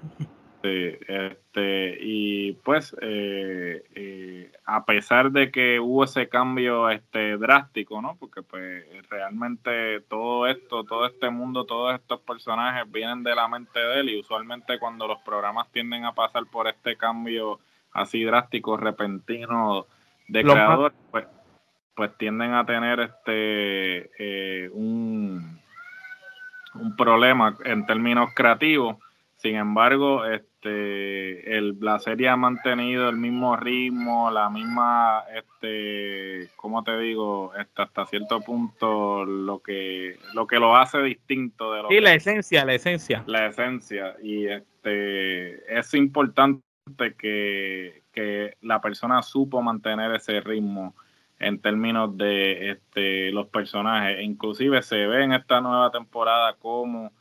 Sí, 0.66 0.98
este, 1.08 1.96
y 2.02 2.54
pues 2.54 2.96
eh, 3.00 3.84
eh, 3.94 4.52
a 4.66 4.84
pesar 4.84 5.30
de 5.30 5.52
que 5.52 5.80
hubo 5.80 6.06
ese 6.06 6.28
cambio 6.28 6.90
este 6.90 7.38
drástico, 7.38 8.02
¿no? 8.02 8.18
Porque 8.20 8.42
pues 8.42 8.84
realmente 9.08 10.00
todo 10.02 10.48
esto, 10.48 10.84
todo 10.84 11.06
este 11.06 11.30
mundo, 11.30 11.66
todos 11.66 11.94
estos 11.94 12.20
personajes 12.22 12.92
vienen 12.92 13.22
de 13.22 13.36
la 13.36 13.48
mente 13.48 13.80
de 13.80 14.00
él 14.00 14.10
y 14.10 14.20
usualmente 14.20 14.80
cuando 14.80 15.08
los 15.08 15.20
programas 15.20 15.72
tienden 15.72 16.04
a 16.04 16.16
pasar 16.16 16.48
por 16.48 16.68
este 16.68 16.98
cambio 16.98 17.60
así 17.94 18.24
drástico, 18.24 18.76
repentino 18.76 19.86
de 20.28 20.42
creador, 20.42 20.96
pues, 21.12 21.28
pues 21.94 22.18
tienden 22.18 22.56
a 22.56 22.66
tener 22.66 23.02
este 23.02 24.10
eh, 24.18 24.70
un, 24.74 25.60
un 26.74 26.96
problema 26.96 27.56
en 27.66 27.86
términos 27.86 28.32
creativos. 28.34 28.98
Sin 29.46 29.58
embargo, 29.58 30.26
este 30.26 30.55
este, 30.66 31.58
el, 31.58 31.78
la 31.80 32.00
serie 32.00 32.28
ha 32.30 32.36
mantenido 32.36 33.08
el 33.10 33.18
mismo 33.18 33.56
ritmo, 33.56 34.32
la 34.32 34.50
misma, 34.50 35.24
este, 35.34 36.50
¿cómo 36.56 36.84
te 36.84 36.98
digo? 36.98 37.54
Este, 37.56 37.84
hasta 37.84 38.06
cierto 38.08 38.42
punto 38.42 39.26
lo 39.26 39.60
que, 39.60 40.18
lo 40.34 40.48
que 40.48 40.60
lo 40.60 40.76
hace 40.76 41.02
distinto 41.02 41.72
de 41.74 41.84
lo 41.84 41.90
Sí, 41.90 42.00
la 42.00 42.14
esencia, 42.14 42.66
la 42.66 42.74
esencia. 42.74 43.24
La 43.28 43.48
esencia. 43.48 44.16
Y 44.24 44.48
este, 44.48 45.78
es 45.80 45.94
importante 45.94 46.64
que, 47.18 48.04
que 48.12 48.58
la 48.62 48.82
persona 48.82 49.22
supo 49.22 49.62
mantener 49.62 50.14
ese 50.16 50.42
ritmo 50.42 50.96
en 51.38 51.60
términos 51.60 52.18
de 52.18 52.72
este, 52.72 53.32
los 53.32 53.48
personajes. 53.48 54.22
Inclusive 54.22 54.82
se 54.82 55.06
ve 55.06 55.24
en 55.24 55.34
esta 55.34 55.62
nueva 55.62 55.92
temporada 55.92 56.56
como 56.56 57.12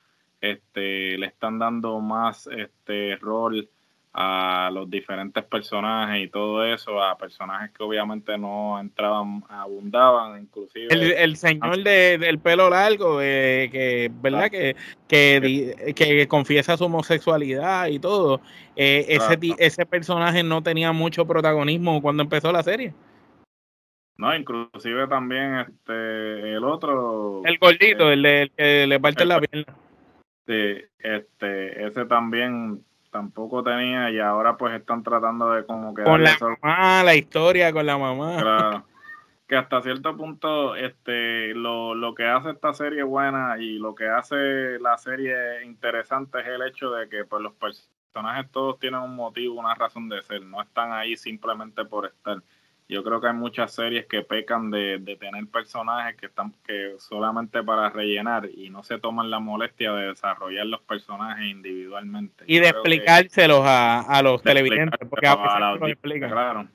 este, 0.51 1.17
le 1.19 1.27
están 1.27 1.59
dando 1.59 2.01
más 2.01 2.49
este 2.49 3.17
rol 3.17 3.69
a 4.17 4.71
los 4.73 4.89
diferentes 4.89 5.43
personajes 5.43 6.23
y 6.23 6.29
todo 6.29 6.65
eso, 6.65 7.03
a 7.03 7.19
personajes 7.19 7.73
que 7.73 7.83
obviamente 7.83 8.39
no 8.39 8.79
entraban, 8.79 9.43
abundaban, 9.49 10.41
inclusive. 10.41 10.87
El, 10.91 11.37
señor 11.37 11.83
de, 11.83 12.19
del 12.19 12.39
pelo 12.39 12.71
largo, 12.71 13.21
eh, 13.21 13.69
que, 13.73 14.13
¿verdad? 14.23 14.51
Que, 14.51 14.77
que, 15.09 16.27
confiesa 16.29 16.77
su 16.77 16.85
homosexualidad 16.85 17.89
y 17.89 17.99
todo. 17.99 18.41
Eh, 18.77 19.07
ese, 19.09 19.37
ese 19.59 19.85
personaje 19.85 20.45
no 20.45 20.63
tenía 20.63 20.93
mucho 20.93 21.27
protagonismo 21.27 22.01
cuando 22.01 22.23
empezó 22.23 22.53
la 22.53 22.63
serie. 22.63 22.95
No, 24.17 24.35
inclusive 24.37 25.09
también 25.09 25.57
este 25.57 26.55
el 26.55 26.63
otro. 26.63 27.43
El 27.45 27.59
gordito, 27.59 28.13
el, 28.13 28.53
que 28.57 28.87
le 28.87 29.01
parte 29.01 29.25
la 29.25 29.41
pierna. 29.41 29.75
Sí, 30.47 30.85
este, 30.99 31.87
ese 31.87 32.05
también 32.05 32.85
tampoco 33.11 33.63
tenía 33.63 34.11
y 34.11 34.19
ahora 34.19 34.57
pues 34.57 34.75
están 34.75 35.03
tratando 35.03 35.53
de 35.53 35.65
como 35.65 35.95
que... 35.95 36.03
Con 36.03 36.23
la 36.23 36.37
mamá, 36.41 37.03
la 37.05 37.15
historia 37.15 37.73
con 37.73 37.87
la 37.87 37.97
mamá. 37.97 38.37
Claro. 38.41 38.85
Que 39.47 39.57
hasta 39.57 39.83
cierto 39.83 40.17
punto 40.17 40.75
este 40.75 41.53
lo, 41.53 41.95
lo 41.95 42.15
que 42.15 42.25
hace 42.25 42.49
esta 42.53 42.73
serie 42.73 43.03
buena 43.03 43.59
y 43.59 43.77
lo 43.79 43.95
que 43.95 44.09
hace 44.09 44.79
la 44.81 44.97
serie 44.97 45.63
interesante 45.67 46.41
es 46.41 46.47
el 46.47 46.63
hecho 46.63 46.91
de 46.93 47.11
que 47.11 47.27
pues 47.27 47.43
los 47.43 47.53
personajes 47.53 48.51
todos 48.51 48.79
tienen 48.79 49.01
un 49.01 49.15
motivo, 49.15 49.61
una 49.61 49.75
razón 49.75 50.09
de 50.09 50.23
ser, 50.23 50.43
no 50.47 50.63
están 50.63 50.93
ahí 50.93 51.15
simplemente 51.19 51.85
por 51.85 52.07
estar. 52.07 52.43
Yo 52.87 53.03
creo 53.03 53.20
que 53.20 53.29
hay 53.29 53.35
muchas 53.35 53.73
series 53.73 54.07
que 54.07 54.23
pecan 54.23 54.70
de, 54.70 54.99
tener 55.18 55.47
personajes 55.47 56.16
que 56.16 56.27
están 56.27 56.53
que 56.66 56.94
solamente 56.99 57.62
para 57.62 57.88
rellenar 57.88 58.49
y 58.55 58.68
no 58.68 58.83
se 58.83 58.99
toman 58.99 59.31
la 59.31 59.38
molestia 59.38 59.92
de 59.92 60.09
desarrollar 60.09 60.66
los 60.66 60.83
personajes 60.83 61.47
individualmente. 61.47 62.44
Y 62.47 62.59
de 62.59 62.68
explicárselos 62.68 63.62
a, 63.64 64.20
los 64.23 64.42
televidentes, 64.42 65.09
porque 65.09 65.27
a 65.27 65.77
veces 65.77 65.99
Claro. 66.29 66.68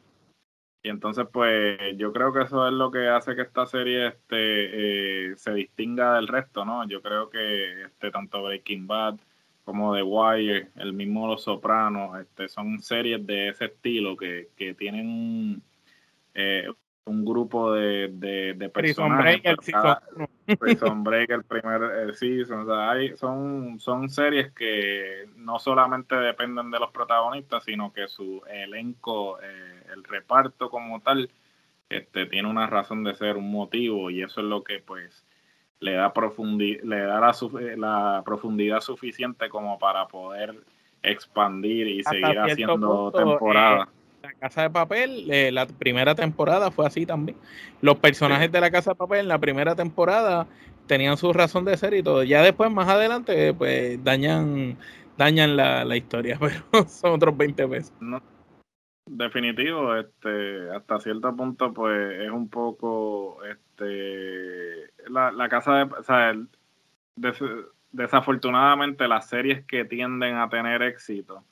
Y 0.81 0.89
entonces, 0.89 1.25
pues, 1.31 1.77
yo 1.97 2.13
creo 2.13 2.31
que 2.31 2.43
eso 2.43 2.65
es 2.65 2.73
lo 2.73 2.89
que 2.89 3.09
hace 3.09 3.35
que 3.35 3.41
esta 3.41 3.65
serie 3.65 4.07
este, 4.07 5.31
eh, 5.31 5.35
se 5.35 5.53
distinga 5.53 6.15
del 6.15 6.27
resto, 6.27 6.63
¿no? 6.63 6.87
Yo 6.87 7.01
creo 7.01 7.29
que 7.29 7.83
este, 7.83 8.11
tanto 8.11 8.43
Breaking 8.43 8.87
Bad 8.87 9.19
como 9.65 9.93
The 9.93 10.03
Wire, 10.03 10.69
el 10.77 10.93
mismo 10.93 11.27
Los 11.27 11.43
Sopranos, 11.43 12.19
este, 12.19 12.47
son 12.47 12.81
series 12.81 13.25
de 13.27 13.49
ese 13.49 13.65
estilo 13.65 14.15
que, 14.15 14.49
que 14.55 14.73
tienen 14.73 15.61
eh, 16.41 16.69
un 17.05 17.25
grupo 17.25 17.73
de, 17.73 18.07
de, 18.55 18.69
personajes. 18.69 19.41
Prison 20.59 21.03
Break, 21.03 21.29
el 21.31 21.43
primer 21.43 21.81
eh, 21.83 22.13
season. 22.13 22.61
O 22.61 22.65
sea, 22.65 22.91
hay, 22.91 23.17
son, 23.17 23.79
son 23.79 24.09
series 24.09 24.51
que 24.53 25.27
no 25.35 25.59
solamente 25.59 26.15
dependen 26.15 26.71
de 26.71 26.79
los 26.79 26.91
protagonistas, 26.91 27.63
sino 27.63 27.91
que 27.91 28.07
su 28.07 28.41
elenco, 28.47 29.39
eh, 29.41 29.83
el 29.93 30.03
reparto 30.03 30.69
como 30.69 31.01
tal, 31.01 31.29
este, 31.89 32.25
tiene 32.27 32.47
una 32.47 32.67
razón 32.67 33.03
de 33.03 33.15
ser, 33.15 33.35
un 33.35 33.51
motivo, 33.51 34.09
y 34.09 34.21
eso 34.21 34.41
es 34.41 34.47
lo 34.47 34.63
que 34.63 34.79
pues 34.79 35.25
le 35.79 35.93
da, 35.93 36.13
profundi 36.13 36.77
le 36.83 37.01
da 37.01 37.19
la, 37.19 37.35
la 37.75 38.21
profundidad 38.23 38.81
suficiente 38.81 39.49
como 39.49 39.79
para 39.79 40.07
poder 40.07 40.55
expandir 41.01 41.87
y 41.87 42.03
seguir 42.03 42.39
haciendo 42.39 43.11
temporadas. 43.11 43.89
La 44.21 44.33
Casa 44.33 44.63
de 44.63 44.69
Papel, 44.69 45.31
eh, 45.31 45.51
la 45.51 45.65
primera 45.65 46.13
temporada 46.15 46.71
fue 46.71 46.85
así 46.85 47.05
también. 47.05 47.37
Los 47.81 47.97
personajes 47.99 48.51
de 48.51 48.59
la 48.61 48.71
Casa 48.71 48.91
de 48.91 48.95
Papel 48.95 49.19
en 49.21 49.27
la 49.27 49.39
primera 49.39 49.75
temporada 49.75 50.47
tenían 50.87 51.17
su 51.17 51.31
razón 51.31 51.65
de 51.65 51.77
ser 51.77 51.93
y 51.93 52.03
todo. 52.03 52.23
Ya 52.23 52.41
después, 52.41 52.71
más 52.71 52.89
adelante, 52.89 53.53
pues 53.53 54.03
dañan 54.03 54.77
dañan 55.19 55.57
la, 55.57 55.83
la 55.85 55.97
historia, 55.97 56.39
pero 56.71 56.87
son 56.87 57.13
otros 57.13 57.37
20 57.37 57.67
pesos. 57.67 57.93
No, 57.99 58.21
definitivo, 59.05 59.95
este, 59.95 60.69
hasta 60.71 60.99
cierto 60.99 61.35
punto, 61.35 61.73
pues 61.73 62.21
es 62.21 62.31
un 62.31 62.49
poco, 62.49 63.43
este, 63.43 64.91
la, 65.09 65.31
la 65.31 65.49
casa 65.49 65.73
de, 65.75 65.83
o 65.83 66.03
sea, 66.03 66.33
desafortunadamente 67.91 69.07
las 69.07 69.27
series 69.27 69.65
que 69.65 69.83
tienden 69.83 70.37
a 70.37 70.49
tener 70.49 70.81
éxito 70.83 71.43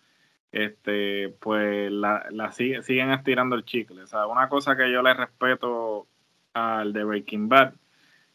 este, 0.51 1.29
pues 1.39 1.91
la, 1.91 2.25
la 2.31 2.51
siguen 2.51 3.11
estirando 3.11 3.55
el 3.55 3.65
chicle. 3.65 4.03
O 4.03 4.07
sea, 4.07 4.27
una 4.27 4.49
cosa 4.49 4.75
que 4.75 4.91
yo 4.91 5.01
le 5.01 5.13
respeto 5.13 6.07
al 6.53 6.93
de 6.93 7.03
Breaking 7.03 7.49
Bad 7.49 7.73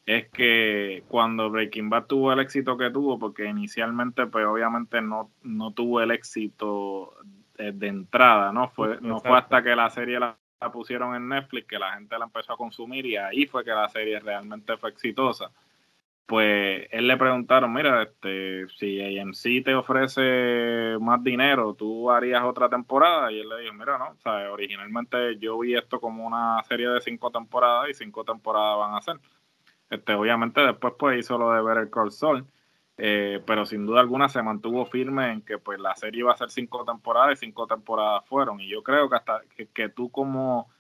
es 0.07 0.29
que 0.31 1.05
cuando 1.09 1.51
Breaking 1.51 1.89
Bad 1.89 2.07
tuvo 2.07 2.33
el 2.33 2.41
éxito 2.41 2.77
que 2.77 2.91
tuvo, 2.91 3.19
porque 3.19 3.47
inicialmente 3.47 4.27
pues 4.27 4.45
obviamente 4.47 5.01
no, 5.01 5.31
no 5.43 5.73
tuvo 5.73 6.01
el 6.01 6.11
éxito 6.11 7.15
de, 7.57 7.87
entrada, 7.87 8.53
¿no? 8.53 8.69
Fue, 8.71 8.99
no 9.01 9.21
fue 9.21 9.39
hasta 9.39 9.63
que 9.63 9.77
la 9.77 9.89
serie 9.91 10.19
la, 10.19 10.37
pusieron 10.73 11.15
en 11.15 11.29
Netflix 11.29 11.67
que 11.67 11.79
la 11.79 11.95
gente 11.95 12.19
la 12.19 12.25
empezó 12.25 12.53
a 12.53 12.57
consumir 12.57 13.07
y 13.07 13.17
ahí 13.17 13.47
fue 13.47 13.65
que 13.65 13.71
la 13.71 13.89
serie 13.89 14.19
realmente 14.21 14.77
fue 14.77 14.91
exitosa 14.91 15.51
pues 16.27 16.89
él 16.91 17.09
le 17.09 17.17
preguntaron, 17.17 17.73
mira, 17.73 18.03
este, 18.03 18.67
si 18.69 19.19
AMC 19.19 19.65
te 19.65 19.75
ofrece 19.75 20.97
más 21.01 21.23
dinero, 21.23 21.75
¿tú 21.75 22.11
harías 22.11 22.43
otra 22.45 22.69
temporada? 22.69 23.31
Y 23.33 23.41
él 23.41 23.49
le 23.49 23.63
dijo, 23.63 23.75
mira, 23.75 23.99
no, 23.99 24.11
o 24.11 24.21
sea, 24.23 24.51
originalmente 24.53 25.39
yo 25.39 25.59
vi 25.59 25.75
esto 25.77 26.01
como 26.01 26.27
una 26.27 26.63
serie 26.65 26.89
de 26.89 27.01
cinco 27.01 27.31
temporadas 27.31 27.91
y 27.91 27.95
cinco 27.95 28.25
temporadas 28.25 28.79
van 28.79 28.95
a 28.95 29.03
ser. 29.03 29.17
Este, 29.91 30.15
obviamente 30.15 30.61
después 30.63 30.95
pues 30.99 31.19
hizo 31.19 31.37
lo 31.37 31.53
de 31.53 31.63
ver 31.63 31.79
el 31.79 31.91
Call 31.91 32.13
Sol, 32.13 32.47
eh, 32.97 33.43
pero 33.47 33.67
sin 33.67 33.85
duda 33.85 34.01
alguna 34.01 34.29
se 34.29 34.43
mantuvo 34.43 34.87
firme 34.87 35.33
en 35.33 35.43
que 35.43 35.59
pues 35.59 35.79
la 35.81 35.95
serie 35.97 36.21
iba 36.21 36.33
a 36.33 36.37
ser 36.37 36.51
cinco 36.51 36.85
temporadas 36.85 37.35
y 37.35 37.47
cinco 37.47 37.67
temporadas 37.67 38.25
fueron. 38.27 38.61
Y 38.61 38.69
yo 38.69 38.83
creo 38.83 39.11
que 39.11 39.17
hasta 39.17 39.43
que 39.75 39.89
tú 39.91 40.11
como 40.11 40.71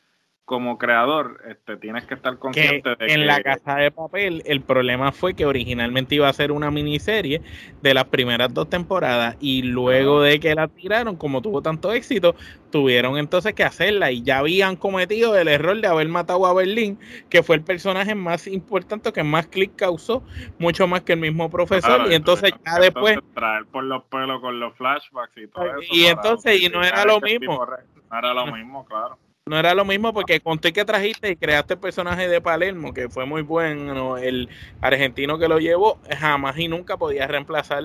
como 0.44 0.76
creador 0.76 1.40
este, 1.48 1.76
tienes 1.76 2.04
que 2.04 2.14
estar 2.14 2.36
consciente 2.38 2.90
de 2.90 2.96
que 2.96 3.12
en 3.12 3.26
la 3.26 3.40
casa 3.42 3.76
de 3.76 3.92
papel 3.92 4.42
el 4.44 4.60
problema 4.60 5.12
fue 5.12 5.34
que 5.34 5.46
originalmente 5.46 6.16
iba 6.16 6.28
a 6.28 6.32
ser 6.32 6.50
una 6.50 6.70
miniserie 6.70 7.40
de 7.80 7.94
las 7.94 8.06
primeras 8.06 8.52
dos 8.52 8.68
temporadas 8.68 9.36
y 9.38 9.62
luego 9.62 10.20
de 10.20 10.40
que 10.40 10.54
la 10.54 10.66
tiraron 10.66 11.16
como 11.16 11.42
tuvo 11.42 11.62
tanto 11.62 11.92
éxito 11.92 12.34
tuvieron 12.70 13.18
entonces 13.18 13.54
que 13.54 13.62
hacerla 13.62 14.10
y 14.10 14.22
ya 14.22 14.38
habían 14.38 14.74
cometido 14.74 15.38
el 15.38 15.46
error 15.46 15.80
de 15.80 15.86
haber 15.86 16.08
matado 16.08 16.44
a 16.46 16.54
Berlín 16.54 16.98
que 17.28 17.44
fue 17.44 17.54
el 17.54 17.62
personaje 17.62 18.16
más 18.16 18.48
importante 18.48 19.12
que 19.12 19.22
más 19.22 19.46
clic 19.46 19.76
causó 19.76 20.24
mucho 20.58 20.88
más 20.88 21.02
que 21.02 21.12
el 21.12 21.20
mismo 21.20 21.50
profesor 21.50 22.10
y 22.10 22.14
entonces 22.14 22.52
ya 22.66 22.80
después 22.80 23.18
traer 23.34 23.64
por 23.66 23.84
los 23.84 24.02
pelos 24.04 24.40
con 24.40 24.58
los 24.58 24.76
flashbacks 24.76 25.36
y 25.36 25.46
todo 25.46 25.66
eso 25.66 25.94
y 25.94 26.06
entonces 26.06 26.60
y 26.60 26.68
no 26.68 26.82
era 26.82 27.04
lo 27.04 27.20
mismo. 27.20 27.64
no 28.10 28.18
era 28.18 28.34
lo 28.34 28.46
mismo 28.48 28.84
claro 28.84 29.16
no 29.46 29.58
era 29.58 29.74
lo 29.74 29.84
mismo 29.84 30.14
porque 30.14 30.40
conté 30.40 30.72
que 30.72 30.84
trajiste 30.84 31.30
y 31.30 31.36
creaste 31.36 31.74
el 31.74 31.80
personaje 31.80 32.28
de 32.28 32.40
Palermo, 32.40 32.94
que 32.94 33.08
fue 33.08 33.26
muy 33.26 33.42
bueno, 33.42 34.16
el 34.16 34.48
argentino 34.80 35.36
que 35.36 35.48
lo 35.48 35.58
llevó, 35.58 35.98
jamás 36.16 36.56
y 36.58 36.68
nunca 36.68 36.96
podía 36.96 37.26
reemplazar 37.26 37.82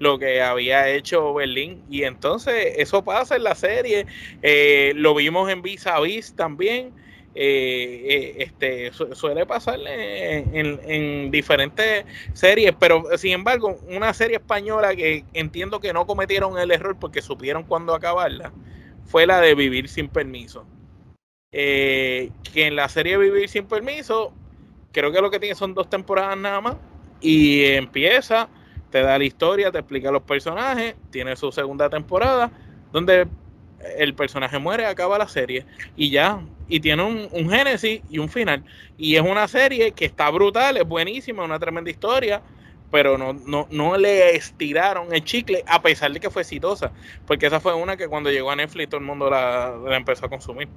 lo 0.00 0.18
que 0.18 0.42
había 0.42 0.88
hecho 0.90 1.32
Berlín. 1.32 1.80
Y 1.88 2.02
entonces 2.02 2.74
eso 2.76 3.04
pasa 3.04 3.36
en 3.36 3.44
la 3.44 3.54
serie, 3.54 4.06
eh, 4.42 4.94
lo 4.96 5.14
vimos 5.14 5.48
en 5.48 5.62
Vis 5.62 5.86
a 5.86 6.00
Vis 6.00 6.34
también. 6.34 6.92
Eh, 7.38 8.06
eh, 8.08 8.34
este 8.38 8.92
suele 9.14 9.46
pasar 9.46 9.78
en, 9.86 10.80
en, 10.82 11.30
diferentes 11.30 12.04
series, 12.32 12.74
pero 12.80 13.04
sin 13.16 13.32
embargo, 13.32 13.78
una 13.88 14.12
serie 14.12 14.38
española 14.38 14.96
que 14.96 15.24
entiendo 15.34 15.78
que 15.80 15.92
no 15.92 16.06
cometieron 16.06 16.58
el 16.58 16.70
error 16.70 16.96
porque 16.98 17.22
supieron 17.22 17.62
cuándo 17.62 17.94
acabarla, 17.94 18.52
fue 19.04 19.26
la 19.26 19.40
de 19.40 19.54
Vivir 19.54 19.88
sin 19.88 20.08
Permiso 20.08 20.66
eh, 21.58 22.32
que 22.52 22.66
en 22.66 22.76
la 22.76 22.86
serie 22.90 23.16
Vivir 23.16 23.48
sin 23.48 23.64
Permiso, 23.64 24.30
creo 24.92 25.10
que 25.10 25.22
lo 25.22 25.30
que 25.30 25.40
tiene 25.40 25.54
son 25.54 25.72
dos 25.72 25.88
temporadas 25.88 26.36
nada 26.36 26.60
más. 26.60 26.76
Y 27.22 27.64
empieza, 27.64 28.50
te 28.90 29.00
da 29.00 29.16
la 29.16 29.24
historia, 29.24 29.72
te 29.72 29.78
explica 29.78 30.10
los 30.10 30.20
personajes, 30.20 30.96
tiene 31.10 31.34
su 31.34 31.50
segunda 31.50 31.88
temporada, 31.88 32.50
donde 32.92 33.26
el 33.96 34.12
personaje 34.12 34.58
muere, 34.58 34.84
acaba 34.84 35.16
la 35.16 35.28
serie 35.28 35.64
y 35.96 36.10
ya, 36.10 36.42
y 36.68 36.80
tiene 36.80 37.02
un, 37.02 37.26
un, 37.32 37.48
génesis 37.48 38.02
y 38.10 38.18
un 38.18 38.28
final. 38.28 38.62
Y 38.98 39.16
es 39.16 39.22
una 39.22 39.48
serie 39.48 39.92
que 39.92 40.04
está 40.04 40.28
brutal, 40.28 40.76
es 40.76 40.86
buenísima, 40.86 41.42
una 41.42 41.58
tremenda 41.58 41.90
historia, 41.90 42.42
pero 42.90 43.16
no, 43.16 43.32
no, 43.32 43.66
no 43.70 43.96
le 43.96 44.36
estiraron 44.36 45.14
el 45.14 45.24
chicle 45.24 45.64
a 45.66 45.80
pesar 45.80 46.12
de 46.12 46.20
que 46.20 46.28
fue 46.28 46.42
exitosa, 46.42 46.92
porque 47.26 47.46
esa 47.46 47.60
fue 47.60 47.72
una 47.72 47.96
que 47.96 48.08
cuando 48.08 48.30
llegó 48.30 48.50
a 48.50 48.56
Netflix 48.56 48.90
todo 48.90 49.00
el 49.00 49.06
mundo 49.06 49.30
la 49.30 49.96
empezó 49.96 50.26
a 50.26 50.28
consumir. 50.28 50.68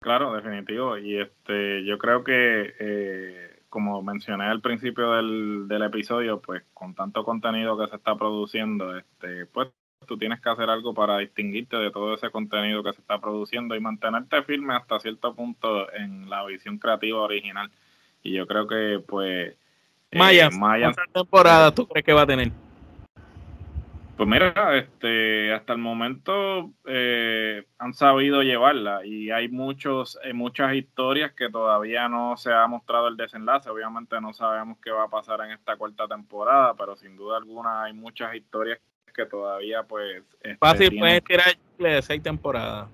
Claro, 0.00 0.34
definitivo. 0.34 0.98
Y 0.98 1.18
este, 1.18 1.84
yo 1.84 1.98
creo 1.98 2.22
que, 2.22 2.74
eh, 2.78 3.60
como 3.68 4.02
mencioné 4.02 4.44
al 4.44 4.60
principio 4.60 5.12
del, 5.12 5.66
del 5.68 5.82
episodio, 5.82 6.40
pues 6.40 6.62
con 6.74 6.94
tanto 6.94 7.24
contenido 7.24 7.78
que 7.78 7.88
se 7.88 7.96
está 7.96 8.16
produciendo, 8.16 8.96
este, 8.96 9.46
pues 9.46 9.68
tú 10.06 10.16
tienes 10.16 10.40
que 10.40 10.48
hacer 10.48 10.70
algo 10.70 10.94
para 10.94 11.18
distinguirte 11.18 11.76
de 11.76 11.90
todo 11.90 12.14
ese 12.14 12.30
contenido 12.30 12.82
que 12.82 12.92
se 12.92 13.00
está 13.00 13.20
produciendo 13.20 13.74
y 13.74 13.80
mantenerte 13.80 14.42
firme 14.42 14.74
hasta 14.74 15.00
cierto 15.00 15.34
punto 15.34 15.92
en 15.92 16.30
la 16.30 16.44
visión 16.44 16.78
creativa 16.78 17.20
original. 17.20 17.70
Y 18.22 18.32
yo 18.32 18.46
creo 18.46 18.66
que, 18.66 19.02
pues, 19.06 19.56
Maya, 20.12 20.48
eh, 20.48 20.92
temporada 21.12 21.74
tú 21.74 21.86
crees 21.86 22.04
que 22.04 22.12
va 22.12 22.22
a 22.22 22.26
tener? 22.26 22.50
Pues 24.16 24.26
mira, 24.26 24.78
este, 24.78 25.52
hasta 25.52 25.74
el 25.74 25.78
momento 25.78 26.72
eh, 26.86 27.66
han 27.78 27.92
sabido 27.92 28.42
llevarla 28.42 29.04
y 29.04 29.30
hay 29.30 29.48
muchos, 29.48 30.18
eh, 30.24 30.32
muchas 30.32 30.74
historias 30.74 31.32
que 31.32 31.50
todavía 31.50 32.08
no 32.08 32.34
se 32.38 32.50
ha 32.50 32.66
mostrado 32.66 33.08
el 33.08 33.18
desenlace. 33.18 33.68
Obviamente 33.68 34.18
no 34.22 34.32
sabemos 34.32 34.78
qué 34.82 34.90
va 34.90 35.04
a 35.04 35.10
pasar 35.10 35.42
en 35.42 35.50
esta 35.50 35.76
cuarta 35.76 36.08
temporada, 36.08 36.74
pero 36.74 36.96
sin 36.96 37.14
duda 37.14 37.36
alguna 37.36 37.84
hay 37.84 37.92
muchas 37.92 38.34
historias 38.34 38.78
que 39.14 39.26
todavía 39.26 39.82
pues... 39.82 40.22
Este, 40.40 40.56
Fácil 40.56 40.98
puedes 40.98 41.22
tirar 41.22 41.54
de 41.78 42.00
seis 42.00 42.22
temporadas. 42.22 42.88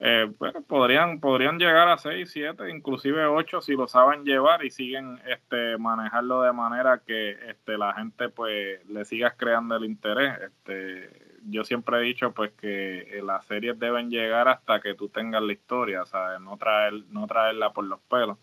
Eh, 0.00 0.32
bueno, 0.38 0.62
podrían, 0.62 1.18
podrían 1.18 1.58
llegar 1.58 1.88
a 1.88 1.98
6, 1.98 2.30
7, 2.30 2.70
inclusive 2.70 3.26
8 3.26 3.60
si 3.60 3.74
lo 3.74 3.88
saben 3.88 4.24
llevar 4.24 4.64
y 4.64 4.70
siguen 4.70 5.20
este, 5.26 5.76
manejarlo 5.76 6.42
de 6.42 6.52
manera 6.52 7.02
que 7.04 7.32
este, 7.50 7.76
la 7.76 7.94
gente 7.94 8.28
pues 8.28 8.86
le 8.88 9.04
sigas 9.04 9.34
creando 9.36 9.74
el 9.76 9.84
interés. 9.84 10.38
Este, 10.40 11.38
yo 11.46 11.64
siempre 11.64 11.98
he 11.98 12.02
dicho 12.02 12.32
pues 12.32 12.52
que 12.52 13.20
las 13.24 13.44
series 13.46 13.78
deben 13.78 14.10
llegar 14.10 14.48
hasta 14.48 14.80
que 14.80 14.94
tú 14.94 15.08
tengas 15.08 15.42
la 15.42 15.52
historia, 15.52 16.04
¿sabes? 16.06 16.40
No, 16.40 16.56
traer, 16.56 16.94
no 17.10 17.26
traerla 17.26 17.72
por 17.72 17.84
los 17.84 18.00
pelos. 18.00 18.38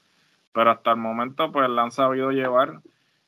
Pero 0.52 0.72
hasta 0.72 0.91
el 0.91 0.98
momento 0.98 1.52
pues 1.52 1.70
la 1.70 1.84
han 1.84 1.91
sabido 1.91 2.32
llevar. 2.32 2.82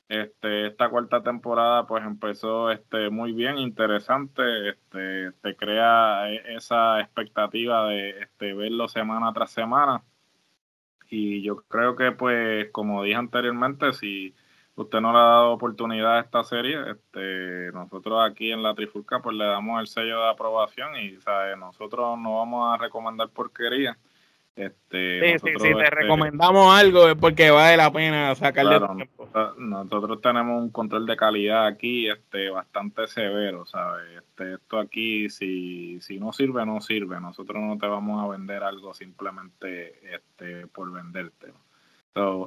Este, 0.10 0.68
esta 0.68 0.90
cuarta 0.90 1.22
temporada 1.22 1.86
pues 1.86 2.04
empezó 2.06 2.72
este, 2.72 3.10
muy 3.10 3.34
bien, 3.34 3.58
interesante, 3.58 4.70
este, 4.70 5.34
te 5.42 5.56
crea 5.58 6.32
e, 6.32 6.56
esa 6.56 7.02
expectativa 7.02 7.88
de 7.90 8.22
este, 8.22 8.54
verlo 8.54 8.88
semana 8.88 9.34
tras 9.34 9.52
semana. 9.52 10.04
Y 11.10 11.42
yo 11.42 11.58
creo 11.68 11.96
que 11.96 12.12
pues 12.12 12.70
como 12.72 13.04
dije 13.04 13.16
anteriormente, 13.16 13.94
si 13.94 14.34
usted 14.76 15.02
no 15.02 15.12
le 15.12 15.18
ha 15.20 15.22
dado 15.22 15.52
oportunidad 15.52 16.18
a 16.18 16.22
esta 16.22 16.44
serie, 16.44 16.78
este, 16.92 17.72
nosotros 17.74 18.20
aquí 18.30 18.52
en 18.52 18.64
la 18.64 18.76
Trifulca 18.76 19.22
pues 19.22 19.36
le 19.36 19.46
damos 19.46 19.80
el 19.82 19.88
sello 19.88 20.22
de 20.22 20.30
aprobación 20.30 20.96
y 20.98 21.20
¿sabe? 21.22 21.58
nosotros 21.58 22.18
no 22.20 22.38
vamos 22.38 22.74
a 22.74 22.82
recomendar 22.82 23.30
porquería. 23.30 23.98
Este, 24.58 25.38
sí, 25.38 25.40
sí, 25.40 25.54
sí, 25.60 25.64
te 25.64 25.84
este, 25.84 25.90
recomendamos 25.92 26.76
algo 26.76 27.08
es 27.08 27.16
porque 27.16 27.52
vale 27.52 27.78
la 27.78 27.92
pena 27.92 28.34
sacarle 28.34 28.80
tiempo. 28.80 29.30
Nosotros 29.60 30.20
tenemos 30.20 30.60
un 30.60 30.72
control 30.72 31.06
de 31.06 31.16
calidad 31.16 31.68
aquí 31.68 32.10
este, 32.10 32.50
bastante 32.50 33.08
severo, 33.08 33.66
¿sabes? 33.66 34.18
Este, 34.18 34.56
esto 34.56 34.80
aquí, 34.80 35.30
si, 35.30 36.02
si 36.02 36.20
no 36.20 36.34
sirve, 36.34 36.66
no 36.66 36.82
sirve. 36.82 37.22
Nosotros 37.22 37.62
no 37.62 37.78
te 37.78 37.86
vamos 37.86 38.24
a 38.24 38.28
vender 38.30 38.64
algo 38.64 38.94
simplemente 38.96 39.94
este, 40.14 40.66
por 40.68 40.92
venderte 40.92 41.54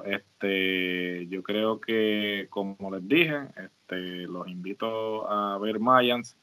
este, 0.05 1.27
yo 1.29 1.43
creo 1.43 1.81
que, 1.81 2.47
como 2.51 2.91
les 2.91 3.07
dije, 3.07 3.49
este, 3.57 4.27
los 4.27 4.49
invito 4.49 5.31
a 5.31 5.59
ver 5.59 5.79
Mayans. 5.79 6.37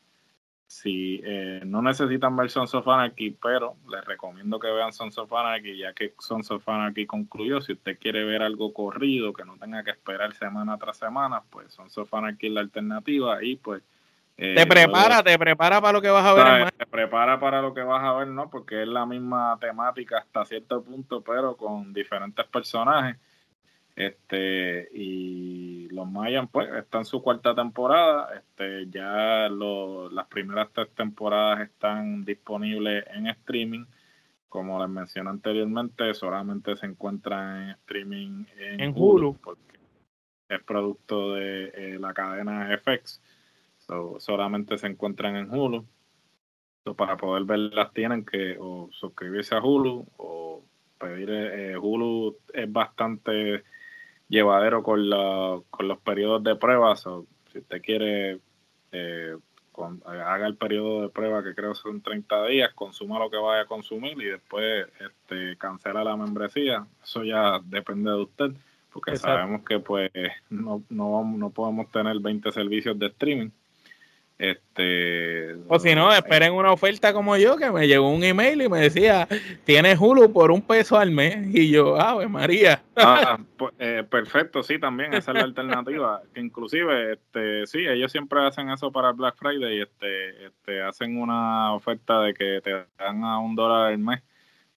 Si 0.67 1.21
eh, 1.23 1.62
no 1.65 1.82
necesitan 1.82 2.36
ver 2.36 2.49
Sons 2.49 2.75
of 2.75 2.88
Anarchy, 2.88 3.32
pero 3.32 3.75
les 3.89 4.03
recomiendo 4.03 4.60
que 4.60 4.69
vean 4.69 4.91
Sons 4.91 5.17
of 5.17 5.32
Anarchy, 5.32 5.77
ya 5.77 5.93
que 5.93 6.13
Sons 6.19 6.51
of 6.51 6.67
Anarchy 6.67 7.06
concluyó. 7.06 7.62
Si 7.62 7.73
usted 7.73 7.97
quiere 7.97 8.25
ver 8.25 8.43
algo 8.43 8.73
corrido, 8.73 9.32
que 9.32 9.45
no 9.45 9.58
tenga 9.58 9.84
que 9.84 9.91
esperar 9.91 10.34
semana 10.34 10.77
tras 10.77 10.97
semana, 10.97 11.41
pues 11.49 11.73
Sons 11.73 11.97
of 11.97 12.13
Anarchy 12.13 12.47
es 12.47 12.53
la 12.53 12.62
alternativa 12.62 13.41
y 13.41 13.56
pues 13.56 13.82
eh, 14.39 14.53
te 14.56 14.67
prepara, 14.67 15.23
te 15.23 15.38
prepara 15.39 15.82
para 15.82 15.93
lo 15.93 16.01
que 16.01 16.10
vas 16.10 16.25
a 16.25 16.34
ver. 16.34 16.71
Te 16.71 16.86
prepara 16.86 17.39
para 17.39 17.60
lo 17.62 17.73
que 17.73 17.82
vas 17.82 18.03
a 18.03 18.13
ver, 18.13 18.27
¿no? 18.27 18.49
Porque 18.51 18.84
es 18.84 18.88
la 18.88 19.06
misma 19.06 19.58
temática 19.60 20.19
hasta 20.19 20.45
cierto 20.45 20.84
punto, 20.84 21.21
pero 21.21 21.58
con 21.58 21.91
diferentes 21.91 22.45
personajes. 22.45 23.17
Este, 23.97 24.88
y 24.93 25.89
los 25.89 26.10
Mayans, 26.10 26.49
pues, 26.51 26.69
están 26.75 27.01
en 27.01 27.05
su 27.05 27.21
cuarta 27.21 27.53
temporada. 27.53 28.29
Este, 28.36 28.88
ya 28.89 29.49
las 29.49 30.27
primeras 30.27 30.69
tres 30.71 30.89
temporadas 30.95 31.62
están 31.62 32.23
disponibles 32.23 33.03
en 33.07 33.27
streaming. 33.27 33.86
Como 34.47 34.79
les 34.79 34.89
mencioné 34.89 35.29
anteriormente, 35.29 36.13
solamente 36.13 36.77
se 36.77 36.86
encuentran 36.86 37.63
en 37.63 37.69
streaming 37.71 38.45
en, 38.57 38.93
Hulu, 38.95 39.36
porque 39.43 39.79
es 40.47 40.63
producto 40.63 41.33
de 41.33 41.71
eh, 41.75 41.99
la 41.99 42.13
cadena 42.13 42.69
FX 42.77 43.19
solamente 44.19 44.77
se 44.77 44.88
encuentran 44.88 45.36
en 45.36 45.53
Hulu. 45.53 45.86
para 46.95 47.17
poder 47.17 47.43
verlas 47.43 47.91
tienen 47.93 48.25
que 48.25 48.57
o 48.60 48.89
suscribirse 48.91 49.55
a 49.55 49.62
Hulu 49.62 50.05
o 50.17 50.63
pedir 50.97 51.29
eh, 51.29 51.77
Hulu 51.77 52.38
es 52.53 52.71
bastante 52.71 53.63
llevadero 54.29 54.83
con, 54.83 55.09
la, 55.09 55.59
con 55.69 55.87
los 55.87 55.99
periodos 55.99 56.43
de 56.43 56.55
prueba. 56.55 56.95
si 56.95 57.09
usted 57.59 57.81
quiere, 57.81 58.39
eh, 58.91 59.35
haga 60.05 60.47
el 60.47 60.55
periodo 60.55 61.03
de 61.03 61.09
prueba 61.09 61.43
que 61.43 61.53
creo 61.53 61.75
son 61.75 62.01
30 62.01 62.47
días, 62.47 62.73
consuma 62.73 63.19
lo 63.19 63.29
que 63.29 63.37
vaya 63.37 63.61
a 63.61 63.67
consumir 63.67 64.19
y 64.21 64.25
después 64.25 64.87
este, 64.99 65.57
cancela 65.57 66.03
la 66.03 66.17
membresía. 66.17 66.85
Eso 67.03 67.23
ya 67.23 67.59
depende 67.63 68.11
de 68.11 68.21
usted, 68.21 68.51
porque 68.91 69.17
sabemos 69.17 69.63
que 69.63 69.79
pues 69.79 70.11
no, 70.49 70.83
no, 70.89 71.23
no 71.23 71.49
podemos 71.51 71.91
tener 71.91 72.19
20 72.19 72.51
servicios 72.51 72.97
de 72.97 73.07
streaming. 73.07 73.49
Este, 74.39 75.56
o 75.67 75.80
si 75.80 75.95
no, 75.95 76.13
esperen 76.13 76.54
una 76.54 76.71
oferta 76.71 77.12
como 77.12 77.36
yo, 77.38 77.58
que 77.58 77.71
me 77.71 77.88
llegó 77.88 78.08
un 78.12 78.23
email 78.23 78.62
y 78.62 78.69
me 78.69 78.80
decía, 78.80 79.28
tienes 79.63 80.00
Hulu 80.00 80.32
por 80.32 80.52
un 80.52 80.62
peso 80.62 80.97
al 80.97 81.10
mes. 81.10 81.47
Y 81.56 81.71
yo, 81.71 82.00
ave 82.00 82.28
María. 82.28 82.84
Ah, 82.95 83.39
pues, 83.58 83.73
eh, 83.80 84.04
perfecto, 84.08 84.62
sí, 84.62 84.80
también 84.80 85.13
esa 85.15 85.32
es 85.32 85.38
la 85.38 85.43
alternativa. 85.43 86.21
que 86.34 86.41
inclusive, 86.41 87.13
este, 87.13 87.65
sí, 87.65 87.80
ellos 87.88 88.12
siempre 88.12 88.45
hacen 88.45 88.69
eso 88.69 88.91
para 88.91 89.12
Black 89.12 89.38
Friday, 89.38 89.82
este, 89.82 90.45
este, 90.45 90.82
hacen 90.84 91.19
una 91.19 91.73
oferta 91.73 92.21
de 92.21 92.36
que 92.36 92.62
te 92.63 92.86
dan 93.00 93.23
a 93.23 93.39
un 93.39 93.56
dólar 93.56 93.88
al 93.88 93.97
mes, 93.97 94.21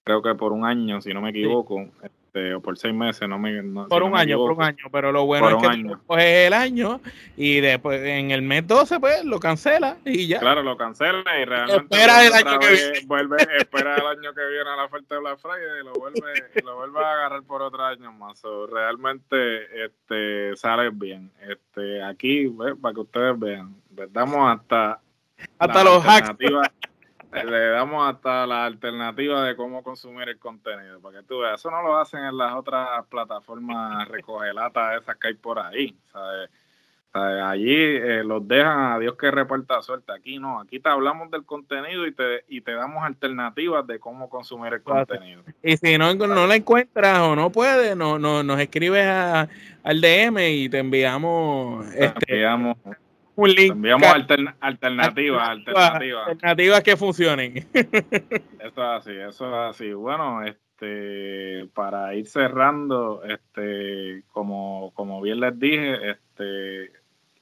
creo 0.03 0.23
que 0.23 0.33
por 0.33 0.53
un 0.53 0.65
año, 0.65 1.01
si 1.01 1.13
no 1.13 1.21
me 1.21 1.29
equivoco. 1.29 1.87
Este, 2.33 2.53
o 2.53 2.61
por 2.61 2.77
seis 2.77 2.93
meses, 2.93 3.27
no 3.27 3.37
me. 3.37 3.61
por 3.89 4.03
un 4.03 4.15
año, 4.15 4.37
por 4.37 4.53
un 4.53 4.63
año, 4.63 4.85
pero 4.89 5.11
lo 5.11 5.25
bueno 5.25 5.49
es 5.49 5.57
que 5.57 5.95
coges 6.07 6.47
el 6.47 6.53
año 6.53 7.01
y 7.35 7.59
después 7.59 8.01
en 8.01 8.31
el 8.31 8.41
mes 8.41 8.65
12, 8.65 9.01
pues 9.01 9.25
lo 9.25 9.37
cancela 9.37 9.97
y 10.05 10.27
ya. 10.27 10.39
Claro, 10.39 10.63
lo 10.63 10.77
cancela 10.77 11.23
y 11.41 11.43
realmente. 11.43 11.93
Espera 11.93 12.25
el 12.25 12.33
año 12.33 12.59
que 12.59 12.69
viene. 12.69 12.99
Vuelve, 13.05 13.35
espera 13.57 13.95
el 13.95 14.07
año 14.07 14.33
que 14.33 14.47
viene 14.47 14.69
a 14.69 14.77
la 14.77 14.85
oferta 14.85 15.15
de 15.15 15.19
Black 15.19 15.39
Friday 15.39 15.81
y 15.81 15.83
lo 15.83 15.91
vuelve, 15.91 16.61
lo 16.63 16.75
vuelve 16.77 17.03
a 17.03 17.11
agarrar 17.11 17.43
por 17.43 17.61
otro 17.63 17.83
año 17.83 18.13
más. 18.13 18.41
realmente 18.71 19.85
este, 19.85 20.55
sale 20.55 20.89
bien. 20.89 21.29
Este, 21.41 22.01
aquí, 22.01 22.47
para 22.81 22.93
que 22.93 23.01
ustedes 23.01 23.37
vean, 23.37 23.75
damos 24.09 24.57
hasta. 24.57 25.01
Hasta 25.59 25.83
los 25.83 26.05
hacks 26.05 26.31
le 27.31 27.69
damos 27.69 28.07
hasta 28.07 28.45
la 28.45 28.65
alternativa 28.65 29.45
de 29.45 29.55
cómo 29.55 29.83
consumir 29.83 30.29
el 30.29 30.39
contenido, 30.39 30.99
para 30.99 31.19
que 31.19 31.27
tú 31.27 31.39
veas. 31.39 31.59
Eso 31.59 31.71
no 31.71 31.81
lo 31.81 31.97
hacen 31.97 32.23
en 32.23 32.37
las 32.37 32.53
otras 32.53 33.05
plataformas 33.07 34.07
recogelatas 34.09 35.01
esas 35.01 35.15
que 35.17 35.29
hay 35.29 35.33
por 35.35 35.59
ahí. 35.59 35.95
¿sabes? 36.11 36.49
Allí 37.13 37.75
eh, 37.75 38.23
los 38.23 38.47
dejan 38.47 38.93
a 38.93 38.99
Dios 38.99 39.15
que 39.17 39.29
reparta 39.31 39.81
suerte. 39.81 40.13
Aquí 40.13 40.39
no, 40.39 40.61
aquí 40.61 40.79
te 40.79 40.87
hablamos 40.87 41.29
del 41.29 41.43
contenido 41.43 42.07
y 42.07 42.13
te, 42.13 42.45
y 42.47 42.61
te 42.61 42.73
damos 42.73 43.03
alternativas 43.03 43.85
de 43.85 43.99
cómo 43.99 44.29
consumir 44.29 44.73
el 44.73 44.81
contenido. 44.81 45.43
Y 45.61 45.75
si 45.75 45.97
no, 45.97 46.13
no 46.13 46.47
la 46.47 46.55
encuentras 46.55 47.19
o 47.19 47.35
no 47.35 47.51
puedes, 47.51 47.97
no, 47.97 48.17
no, 48.17 48.43
nos 48.43 48.61
escribes 48.61 49.05
al 49.05 50.01
DM 50.01 50.37
y 50.51 50.69
te 50.69 50.79
enviamos. 50.79 51.89
Te 51.91 52.05
enviamos 52.05 52.77
un 53.35 53.49
link. 53.49 53.71
Enviamos 53.71 54.07
alternativas, 54.59 55.49
alternativas. 55.49 56.27
Alternativas 56.27 56.81
que 56.81 56.97
funcionen. 56.97 57.57
Eso 57.73 58.63
es 58.63 58.77
así, 58.77 59.11
eso 59.11 59.47
es 59.47 59.75
así. 59.75 59.93
Bueno, 59.93 60.43
este, 60.43 61.67
para 61.73 62.13
ir 62.15 62.27
cerrando, 62.27 63.23
este, 63.23 64.23
como, 64.31 64.91
como 64.93 65.21
bien 65.21 65.39
les 65.39 65.59
dije, 65.59 66.11
este, 66.11 66.91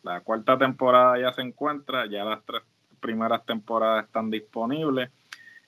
la 0.04 0.21
cuarta 0.21 0.58
temporada 0.58 1.19
ya 1.19 1.34
se 1.34 1.41
encuentra, 1.41 2.06
ya 2.08 2.23
las 2.23 2.43
tres 2.45 2.63
primeras 2.99 3.45
temporadas 3.45 4.06
están 4.06 4.30
disponibles. 4.30 5.10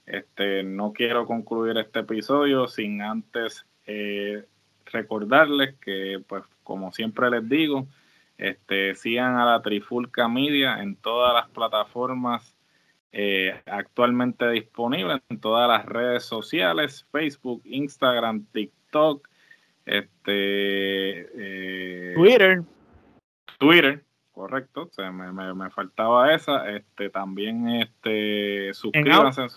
Este, 0.05 0.63
no 0.63 0.93
quiero 0.93 1.25
concluir 1.25 1.77
este 1.77 1.99
episodio 1.99 2.67
sin 2.67 3.01
antes 3.01 3.65
eh, 3.85 4.45
recordarles 4.85 5.75
que, 5.75 6.21
pues, 6.27 6.43
como 6.63 6.91
siempre 6.91 7.29
les 7.29 7.47
digo, 7.47 7.87
este, 8.41 8.95
sigan 8.95 9.37
a 9.37 9.45
la 9.45 9.61
Trifulca 9.61 10.27
Media 10.27 10.81
en 10.81 10.95
todas 10.95 11.31
las 11.31 11.47
plataformas 11.49 12.57
eh, 13.11 13.61
actualmente 13.67 14.49
disponibles, 14.49 15.21
en 15.29 15.39
todas 15.39 15.69
las 15.69 15.85
redes 15.85 16.23
sociales, 16.23 17.05
Facebook, 17.11 17.61
Instagram, 17.65 18.47
TikTok, 18.51 19.27
este, 19.85 21.19
eh, 21.35 22.13
Twitter. 22.15 22.63
Twitter, 23.59 24.03
correcto, 24.31 24.89
me, 25.13 25.69
faltaba 25.69 26.33
esa. 26.33 26.67
Este, 26.71 27.11
también 27.11 27.69
este, 27.69 28.73
suscríbanse 28.73 29.43
en 29.43 29.49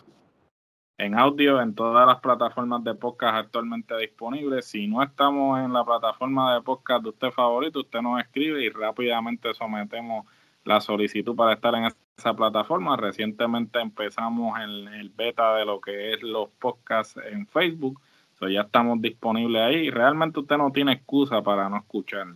audio 0.98 1.60
en 1.60 1.74
todas 1.74 2.06
las 2.06 2.20
plataformas 2.20 2.84
de 2.84 2.94
podcast 2.94 3.36
actualmente 3.36 3.96
disponibles. 3.96 4.66
Si 4.66 4.86
no 4.86 5.02
estamos 5.02 5.58
en 5.58 5.72
la 5.72 5.84
plataforma 5.84 6.54
de 6.54 6.62
podcast 6.62 7.02
de 7.02 7.08
usted 7.10 7.30
favorito, 7.30 7.80
usted 7.80 8.00
nos 8.00 8.20
escribe 8.20 8.64
y 8.64 8.70
rápidamente 8.70 9.52
sometemos 9.54 10.26
la 10.64 10.80
solicitud 10.80 11.34
para 11.34 11.54
estar 11.54 11.74
en 11.74 11.90
esa 12.16 12.34
plataforma. 12.34 12.96
Recientemente 12.96 13.80
empezamos 13.80 14.58
en 14.60 14.88
el 14.94 15.10
beta 15.10 15.56
de 15.56 15.64
lo 15.64 15.80
que 15.80 16.12
es 16.12 16.22
los 16.22 16.48
podcasts 16.60 17.20
en 17.30 17.46
Facebook. 17.46 18.00
ya 18.40 18.62
estamos 18.62 19.00
disponibles 19.00 19.62
ahí. 19.62 19.90
Realmente 19.90 20.40
usted 20.40 20.56
no 20.56 20.70
tiene 20.70 20.92
excusa 20.92 21.42
para 21.42 21.68
no 21.68 21.78
escuchar. 21.78 22.28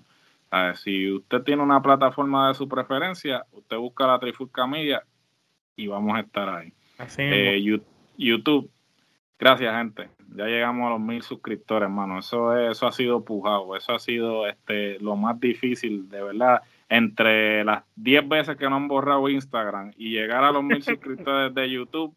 si 0.74 1.12
usted 1.12 1.42
tiene 1.42 1.62
una 1.62 1.80
plataforma 1.80 2.48
de 2.48 2.54
su 2.54 2.68
preferencia, 2.68 3.46
usted 3.52 3.76
busca 3.76 4.06
la 4.06 4.18
Trifulca 4.18 4.66
Media 4.66 5.04
y 5.76 5.86
vamos 5.86 6.16
a 6.16 6.20
estar 6.20 6.48
ahí. 6.48 6.72
Así 6.98 7.22
eh, 7.22 7.62
YouTube. 7.62 7.97
Gracias, 9.38 9.72
gente. 9.72 10.08
Ya 10.34 10.46
llegamos 10.46 10.88
a 10.88 10.90
los 10.90 11.00
mil 11.00 11.22
suscriptores, 11.22 11.86
hermano. 11.86 12.18
Eso, 12.18 12.56
eso 12.56 12.86
ha 12.86 12.92
sido 12.92 13.24
pujado. 13.24 13.76
Eso 13.76 13.92
ha 13.92 13.98
sido 14.00 14.48
este, 14.48 14.98
lo 14.98 15.16
más 15.16 15.38
difícil, 15.38 16.08
de 16.08 16.22
verdad. 16.22 16.62
entre 16.88 17.64
las 17.64 17.84
10 17.96 18.28
veces 18.28 18.56
que 18.56 18.68
no 18.68 18.76
han 18.76 18.88
borrado 18.88 19.28
Instagram 19.28 19.92
y 19.96 20.10
llegar 20.10 20.42
a 20.42 20.50
los 20.50 20.64
mil 20.64 20.82
suscriptores 20.82 21.54
de 21.54 21.70
YouTube, 21.70 22.14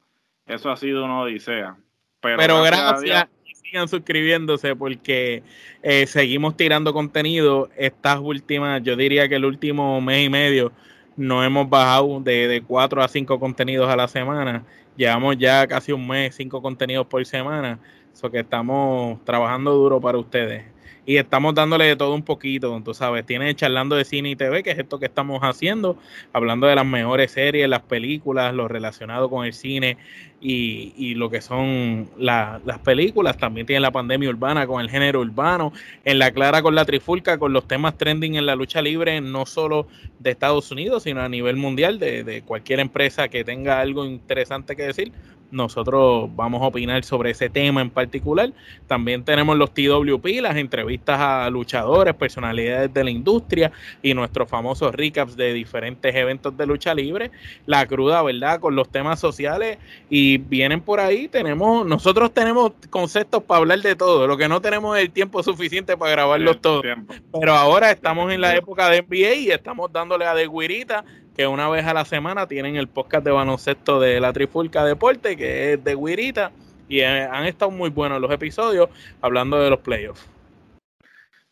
eso 0.47 0.71
ha 0.71 0.77
sido 0.77 1.05
una 1.05 1.21
odisea. 1.21 1.77
Pero, 2.21 2.61
gracias, 2.63 3.27
y 3.45 3.55
sigan 3.55 3.87
suscribiéndose 3.87 4.75
porque 4.75 5.43
eh, 5.81 6.05
seguimos 6.07 6.57
tirando 6.57 6.93
contenido. 6.93 7.69
Estas 7.77 8.19
últimas, 8.19 8.81
yo 8.83 8.95
diría 8.95 9.29
que 9.29 9.35
el 9.35 9.45
último 9.45 10.01
mes 10.01 10.25
y 10.25 10.29
medio 10.29 10.71
no 11.17 11.43
hemos 11.43 11.69
bajado 11.69 12.19
de, 12.19 12.47
de 12.47 12.61
4 12.61 13.03
a 13.03 13.07
5 13.07 13.39
contenidos 13.39 13.89
a 13.89 13.95
la 13.95 14.07
semana. 14.07 14.63
Llevamos 14.95 15.37
ya 15.37 15.67
casi 15.67 15.91
un 15.91 16.07
mes, 16.07 16.35
5 16.35 16.61
contenidos 16.61 17.07
por 17.07 17.25
semana. 17.25 17.79
Eso 18.13 18.29
que 18.29 18.39
estamos 18.39 19.23
trabajando 19.23 19.73
duro 19.73 20.01
para 20.01 20.17
ustedes 20.17 20.63
y 21.05 21.17
estamos 21.17 21.55
dándole 21.55 21.85
de 21.85 21.95
todo 21.95 22.13
un 22.13 22.21
poquito, 22.21 22.79
tú 22.85 22.93
sabes, 22.93 23.25
tiene 23.25 23.53
charlando 23.55 23.95
de 23.95 24.05
cine 24.05 24.31
y 24.31 24.35
TV, 24.35 24.61
que 24.61 24.71
es 24.71 24.79
esto 24.79 24.99
que 24.99 25.07
estamos 25.07 25.41
haciendo, 25.41 25.97
hablando 26.31 26.67
de 26.67 26.75
las 26.75 26.85
mejores 26.85 27.31
series, 27.31 27.67
las 27.67 27.81
películas, 27.81 28.53
lo 28.53 28.67
relacionado 28.67 29.29
con 29.29 29.45
el 29.45 29.53
cine 29.53 29.97
y, 30.39 30.93
y 30.95 31.15
lo 31.15 31.29
que 31.31 31.41
son 31.41 32.09
las 32.17 32.79
películas, 32.83 33.37
también 33.37 33.65
tiene 33.65 33.79
la 33.79 33.91
pandemia 33.91 34.29
urbana 34.29 34.67
con 34.67 34.79
el 34.79 34.89
género 34.89 35.21
urbano, 35.21 35.73
en 36.05 36.19
la 36.19 36.31
clara 36.31 36.61
con 36.61 36.75
la 36.75 36.85
trifulca, 36.85 37.39
con 37.39 37.51
los 37.51 37.67
temas 37.67 37.97
trending 37.97 38.35
en 38.35 38.45
la 38.45 38.55
lucha 38.55 38.81
libre, 38.81 39.21
no 39.21 39.47
solo 39.47 39.87
de 40.19 40.31
Estados 40.31 40.69
Unidos, 40.71 41.03
sino 41.03 41.21
a 41.21 41.29
nivel 41.29 41.55
mundial, 41.55 41.97
de, 41.97 42.23
de 42.23 42.43
cualquier 42.43 42.79
empresa 42.79 43.27
que 43.27 43.43
tenga 43.43 43.81
algo 43.81 44.05
interesante 44.05 44.75
que 44.75 44.83
decir, 44.83 45.11
nosotros 45.51 46.29
vamos 46.35 46.61
a 46.61 46.65
opinar 46.65 47.03
sobre 47.03 47.31
ese 47.31 47.49
tema 47.49 47.81
en 47.81 47.89
particular. 47.89 48.51
También 48.87 49.23
tenemos 49.23 49.57
los 49.57 49.73
TWP, 49.73 50.41
las 50.41 50.55
entrevistas 50.55 51.19
a 51.19 51.49
luchadores, 51.49 52.13
personalidades 52.15 52.93
de 52.93 53.03
la 53.03 53.11
industria 53.11 53.71
y 54.01 54.13
nuestros 54.13 54.49
famosos 54.49 54.93
recaps 54.93 55.35
de 55.35 55.53
diferentes 55.53 56.15
eventos 56.15 56.55
de 56.57 56.65
lucha 56.65 56.93
libre. 56.93 57.31
La 57.65 57.85
cruda, 57.85 58.21
¿verdad? 58.21 58.59
Con 58.59 58.75
los 58.75 58.89
temas 58.89 59.19
sociales 59.19 59.77
y 60.09 60.37
vienen 60.37 60.81
por 60.81 60.99
ahí. 60.99 61.27
Tenemos, 61.27 61.85
nosotros 61.85 62.33
tenemos 62.33 62.71
conceptos 62.89 63.43
para 63.43 63.59
hablar 63.59 63.79
de 63.79 63.95
todo. 63.95 64.27
Lo 64.27 64.37
que 64.37 64.47
no 64.47 64.61
tenemos 64.61 64.97
es 64.97 65.03
el 65.03 65.11
tiempo 65.11 65.43
suficiente 65.43 65.97
para 65.97 66.11
grabarlos 66.11 66.61
todos. 66.61 66.83
Pero 67.39 67.53
ahora 67.53 67.91
estamos 67.91 68.31
en 68.31 68.41
la 68.41 68.55
época 68.55 68.89
de 68.89 69.01
NBA 69.01 69.35
y 69.35 69.51
estamos 69.51 69.91
dándole 69.91 70.25
a 70.25 70.33
de 70.33 70.47
guirita 70.47 71.03
que 71.41 71.47
una 71.47 71.67
vez 71.69 71.87
a 71.87 71.93
la 71.95 72.05
semana 72.05 72.45
tienen 72.45 72.75
el 72.75 72.87
podcast 72.87 73.25
de 73.25 73.31
baloncesto 73.31 73.99
de 73.99 74.19
la 74.19 74.31
Trifulca 74.31 74.85
Deporte, 74.85 75.35
que 75.35 75.73
es 75.73 75.83
de 75.83 75.95
Guirita, 75.95 76.51
y 76.87 76.99
eh, 76.99 77.23
han 77.23 77.45
estado 77.45 77.71
muy 77.71 77.89
buenos 77.89 78.21
los 78.21 78.29
episodios 78.29 78.91
hablando 79.21 79.57
de 79.57 79.71
los 79.71 79.79
playoffs. 79.79 80.29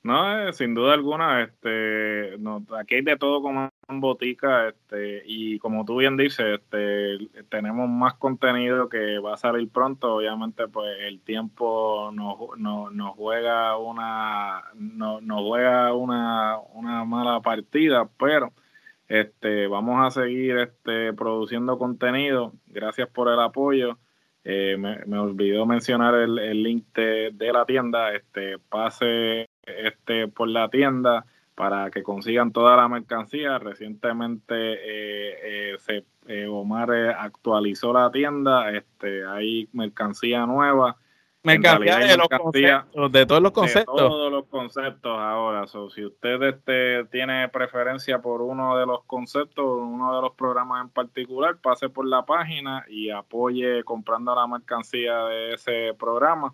No, 0.03 0.47
eh, 0.47 0.53
sin 0.53 0.75
duda 0.75 0.93
alguna, 0.93 1.41
este, 1.41 2.37
aquí 2.77 2.95
hay 2.95 3.01
de 3.01 3.17
todo 3.17 3.41
como 3.41 3.71
en 3.87 3.99
botica, 3.99 4.67
este, 4.67 5.23
y 5.25 5.57
como 5.57 5.83
tú 5.85 5.97
bien 5.97 6.17
dices, 6.17 6.59
este, 6.59 7.27
tenemos 7.49 7.89
más 7.89 8.13
contenido 8.13 8.89
que 8.89 9.17
va 9.17 9.33
a 9.33 9.37
salir 9.37 9.69
pronto. 9.69 10.17
Obviamente, 10.17 10.67
pues 10.67 10.99
el 10.99 11.19
tiempo 11.21 12.11
nos, 12.13 12.37
nos, 12.59 13.15
juega 13.15 13.75
una, 13.75 14.65
nos 14.75 15.41
juega 15.41 15.95
una, 15.95 16.59
una 16.75 17.05
mala 17.05 17.41
partida, 17.41 18.07
pero 18.19 18.53
este, 19.09 19.65
vamos 19.67 20.05
a 20.05 20.21
seguir 20.21 20.57
este, 20.57 21.13
produciendo 21.13 21.77
contenido. 21.77 22.53
Gracias 22.67 23.09
por 23.09 23.27
el 23.27 23.39
apoyo. 23.39 23.97
Eh, 24.43 24.77
me, 24.77 25.03
me, 25.05 25.17
olvidó 25.17 25.65
mencionar 25.65 26.13
el, 26.15 26.63
link 26.63 26.85
de, 26.93 27.51
la 27.51 27.65
tienda. 27.65 28.13
Este, 28.13 28.59
pase 28.59 29.49
este, 29.63 30.27
por 30.27 30.47
la 30.47 30.69
tienda 30.69 31.25
para 31.55 31.89
que 31.89 32.03
consigan 32.03 32.53
toda 32.53 32.77
la 32.77 32.87
mercancía. 32.87 33.57
Recientemente 33.57 34.53
eh, 34.55 35.73
eh, 35.73 35.75
se, 35.79 36.05
eh, 36.27 36.47
Omar 36.47 36.91
actualizó 36.91 37.91
la 37.91 38.11
tienda. 38.11 38.71
Este, 38.71 39.25
hay 39.25 39.67
mercancía 39.73 40.45
nueva 40.45 40.97
mercancía 41.43 41.97
de 41.99 42.17
los 42.17 42.27
conceptos, 42.27 43.11
de 43.11 43.25
todos 43.25 43.41
los 43.41 43.51
conceptos. 43.51 43.95
De 43.95 44.01
todos 44.01 44.31
los 44.31 44.45
conceptos 44.45 45.17
ahora. 45.17 45.65
si 45.67 46.05
usted 46.05 46.41
este, 46.43 47.05
tiene 47.05 47.47
preferencia 47.49 48.19
por 48.19 48.41
uno 48.41 48.77
de 48.77 48.85
los 48.85 49.03
conceptos, 49.05 49.65
uno 49.65 50.15
de 50.15 50.21
los 50.21 50.33
programas 50.33 50.83
en 50.83 50.89
particular, 50.89 51.57
pase 51.57 51.89
por 51.89 52.05
la 52.05 52.25
página 52.25 52.85
y 52.89 53.09
apoye 53.09 53.83
comprando 53.83 54.35
la 54.35 54.47
mercancía 54.47 55.25
de 55.25 55.53
ese 55.53 55.93
programa. 55.97 56.53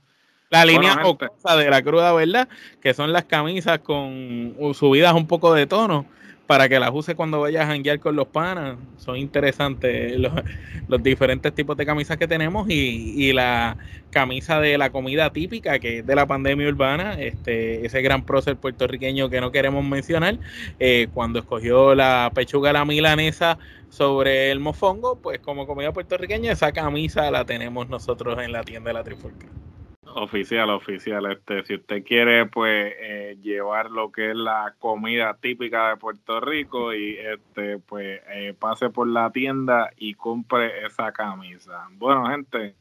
La 0.49 0.63
línea 0.63 0.95
de 0.95 1.69
la 1.69 1.81
cruda, 1.81 2.13
¿verdad? 2.13 2.47
Que 2.81 2.93
son 2.93 3.11
las 3.11 3.25
camisas 3.25 3.79
con 3.79 4.55
subidas 4.73 5.13
un 5.13 5.27
poco 5.27 5.53
de 5.53 5.65
tono 5.65 6.05
para 6.47 6.69
que 6.69 6.79
las 6.79 6.91
use 6.93 7.15
cuando 7.15 7.41
vayas 7.41 7.63
a 7.63 7.67
janguear 7.67 7.99
con 7.99 8.15
los 8.15 8.27
panas. 8.27 8.77
Son 8.97 9.17
interesantes 9.17 10.17
los, 10.19 11.03
diferentes 11.03 11.53
tipos 11.53 11.75
de 11.77 11.85
camisas 11.85 12.17
que 12.17 12.27
tenemos 12.27 12.67
y, 12.69 13.33
la 13.33 13.77
camisa 14.11 14.61
de 14.61 14.77
la 14.77 14.91
comida 14.91 15.31
típica 15.33 15.77
que 15.79 15.99
es 15.99 16.05
de 16.05 16.15
la 16.15 16.25
pandemia 16.25 16.69
urbana, 16.69 17.19
este, 17.19 17.85
ese 17.85 18.01
gran 18.01 18.23
prócer 18.23 18.55
puertorriqueño 18.55 19.29
que 19.29 19.41
no 19.41 19.51
queremos 19.51 19.83
mencionar, 19.83 20.37
eh, 20.79 21.07
cuando 21.13 21.39
escogió 21.39 21.95
la 21.95 22.31
pechuga 22.33 22.71
la 22.71 22.85
milanesa 22.85 23.57
sobre 23.89 24.51
el 24.51 24.59
mofongo, 24.59 25.17
pues 25.17 25.39
como 25.39 25.67
comida 25.67 25.91
puertorriqueña 25.91 26.53
esa 26.53 26.71
camisa 26.71 27.29
la 27.31 27.45
tenemos 27.45 27.89
nosotros 27.89 28.39
en 28.41 28.51
la 28.51 28.63
tienda 28.63 28.89
de 28.89 28.93
la 28.93 29.03
Trifulca. 29.03 29.47
Oficial, 30.17 30.69
oficial. 30.69 31.29
Este, 31.29 31.65
si 31.65 31.75
usted 31.75 32.01
quiere, 32.05 32.45
pues, 32.45 32.93
eh, 33.01 33.37
llevar 33.41 33.91
lo 33.91 34.13
que 34.13 34.29
es 34.31 34.35
la 34.37 34.73
comida 34.79 35.37
típica 35.41 35.89
de 35.89 35.97
Puerto 35.97 36.39
Rico 36.39 36.93
y, 36.93 37.17
este, 37.17 37.79
pues, 37.79 38.21
eh, 38.29 38.53
pase 38.57 38.89
por 38.89 39.09
la 39.09 39.29
tienda 39.31 39.91
y 39.97 40.13
compre 40.13 40.85
esa 40.85 41.11
camisa. 41.11 41.89
Bueno, 41.97 42.27
gente, 42.27 42.75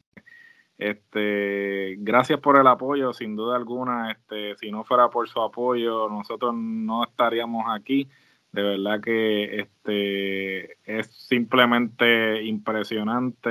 este, 0.77 1.95
gracias 1.99 2.39
por 2.39 2.57
el 2.57 2.67
apoyo, 2.67 3.11
sin 3.11 3.35
duda 3.35 3.57
alguna. 3.57 4.11
Este, 4.11 4.55
si 4.55 4.71
no 4.71 4.85
fuera 4.85 5.09
por 5.09 5.27
su 5.27 5.41
apoyo, 5.41 6.07
nosotros 6.07 6.53
no 6.55 7.03
estaríamos 7.03 7.65
aquí. 7.69 8.07
De 8.53 8.63
verdad 8.63 9.01
que 9.01 9.59
este 9.59 10.77
es 10.85 11.07
simplemente 11.07 12.43
impresionante 12.43 13.49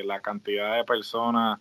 eh, 0.00 0.04
la 0.04 0.20
cantidad 0.20 0.76
de 0.76 0.84
personas 0.84 1.58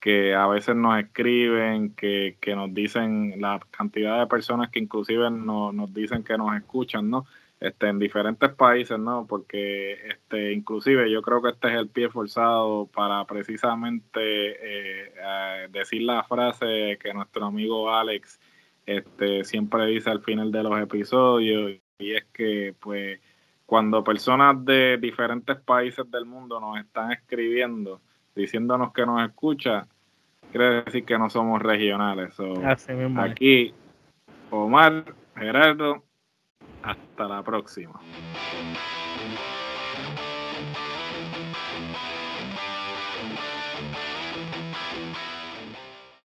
que 0.00 0.34
a 0.34 0.46
veces 0.46 0.74
nos 0.76 0.98
escriben, 0.98 1.94
que, 1.94 2.36
que 2.40 2.56
nos 2.56 2.72
dicen 2.74 3.34
la 3.40 3.60
cantidad 3.70 4.18
de 4.18 4.26
personas 4.26 4.70
que 4.70 4.78
inclusive 4.78 5.30
no, 5.30 5.72
nos 5.72 5.92
dicen 5.92 6.24
que 6.24 6.38
nos 6.38 6.56
escuchan, 6.56 7.10
¿no? 7.10 7.26
Este, 7.60 7.88
en 7.88 7.98
diferentes 7.98 8.50
países, 8.54 8.98
¿no? 8.98 9.26
Porque 9.26 9.92
este, 10.08 10.52
inclusive 10.52 11.10
yo 11.10 11.20
creo 11.20 11.42
que 11.42 11.50
este 11.50 11.68
es 11.68 11.74
el 11.74 11.88
pie 11.90 12.08
forzado 12.08 12.86
para 12.86 13.26
precisamente 13.26 14.20
eh, 14.22 15.68
decir 15.70 16.02
la 16.02 16.24
frase 16.24 16.98
que 16.98 17.12
nuestro 17.12 17.44
amigo 17.44 17.94
Alex 17.94 18.40
este, 18.86 19.44
siempre 19.44 19.84
dice 19.86 20.08
al 20.08 20.22
final 20.22 20.50
de 20.50 20.62
los 20.62 20.80
episodios, 20.80 21.72
y 21.98 22.12
es 22.12 22.24
que 22.32 22.74
pues 22.80 23.20
cuando 23.66 24.02
personas 24.02 24.64
de 24.64 24.96
diferentes 24.98 25.58
países 25.60 26.10
del 26.10 26.24
mundo 26.24 26.58
nos 26.60 26.78
están 26.80 27.12
escribiendo, 27.12 28.00
diciéndonos 28.34 28.92
que 28.92 29.06
nos 29.06 29.22
escucha, 29.22 29.86
quiere 30.50 30.82
decir 30.82 31.04
que 31.04 31.18
no 31.18 31.30
somos 31.30 31.60
regionales. 31.62 32.34
aquí, 33.16 33.74
Omar, 34.50 35.04
Gerardo, 35.36 36.04
hasta 36.82 37.28
la 37.28 37.42
próxima. 37.42 38.00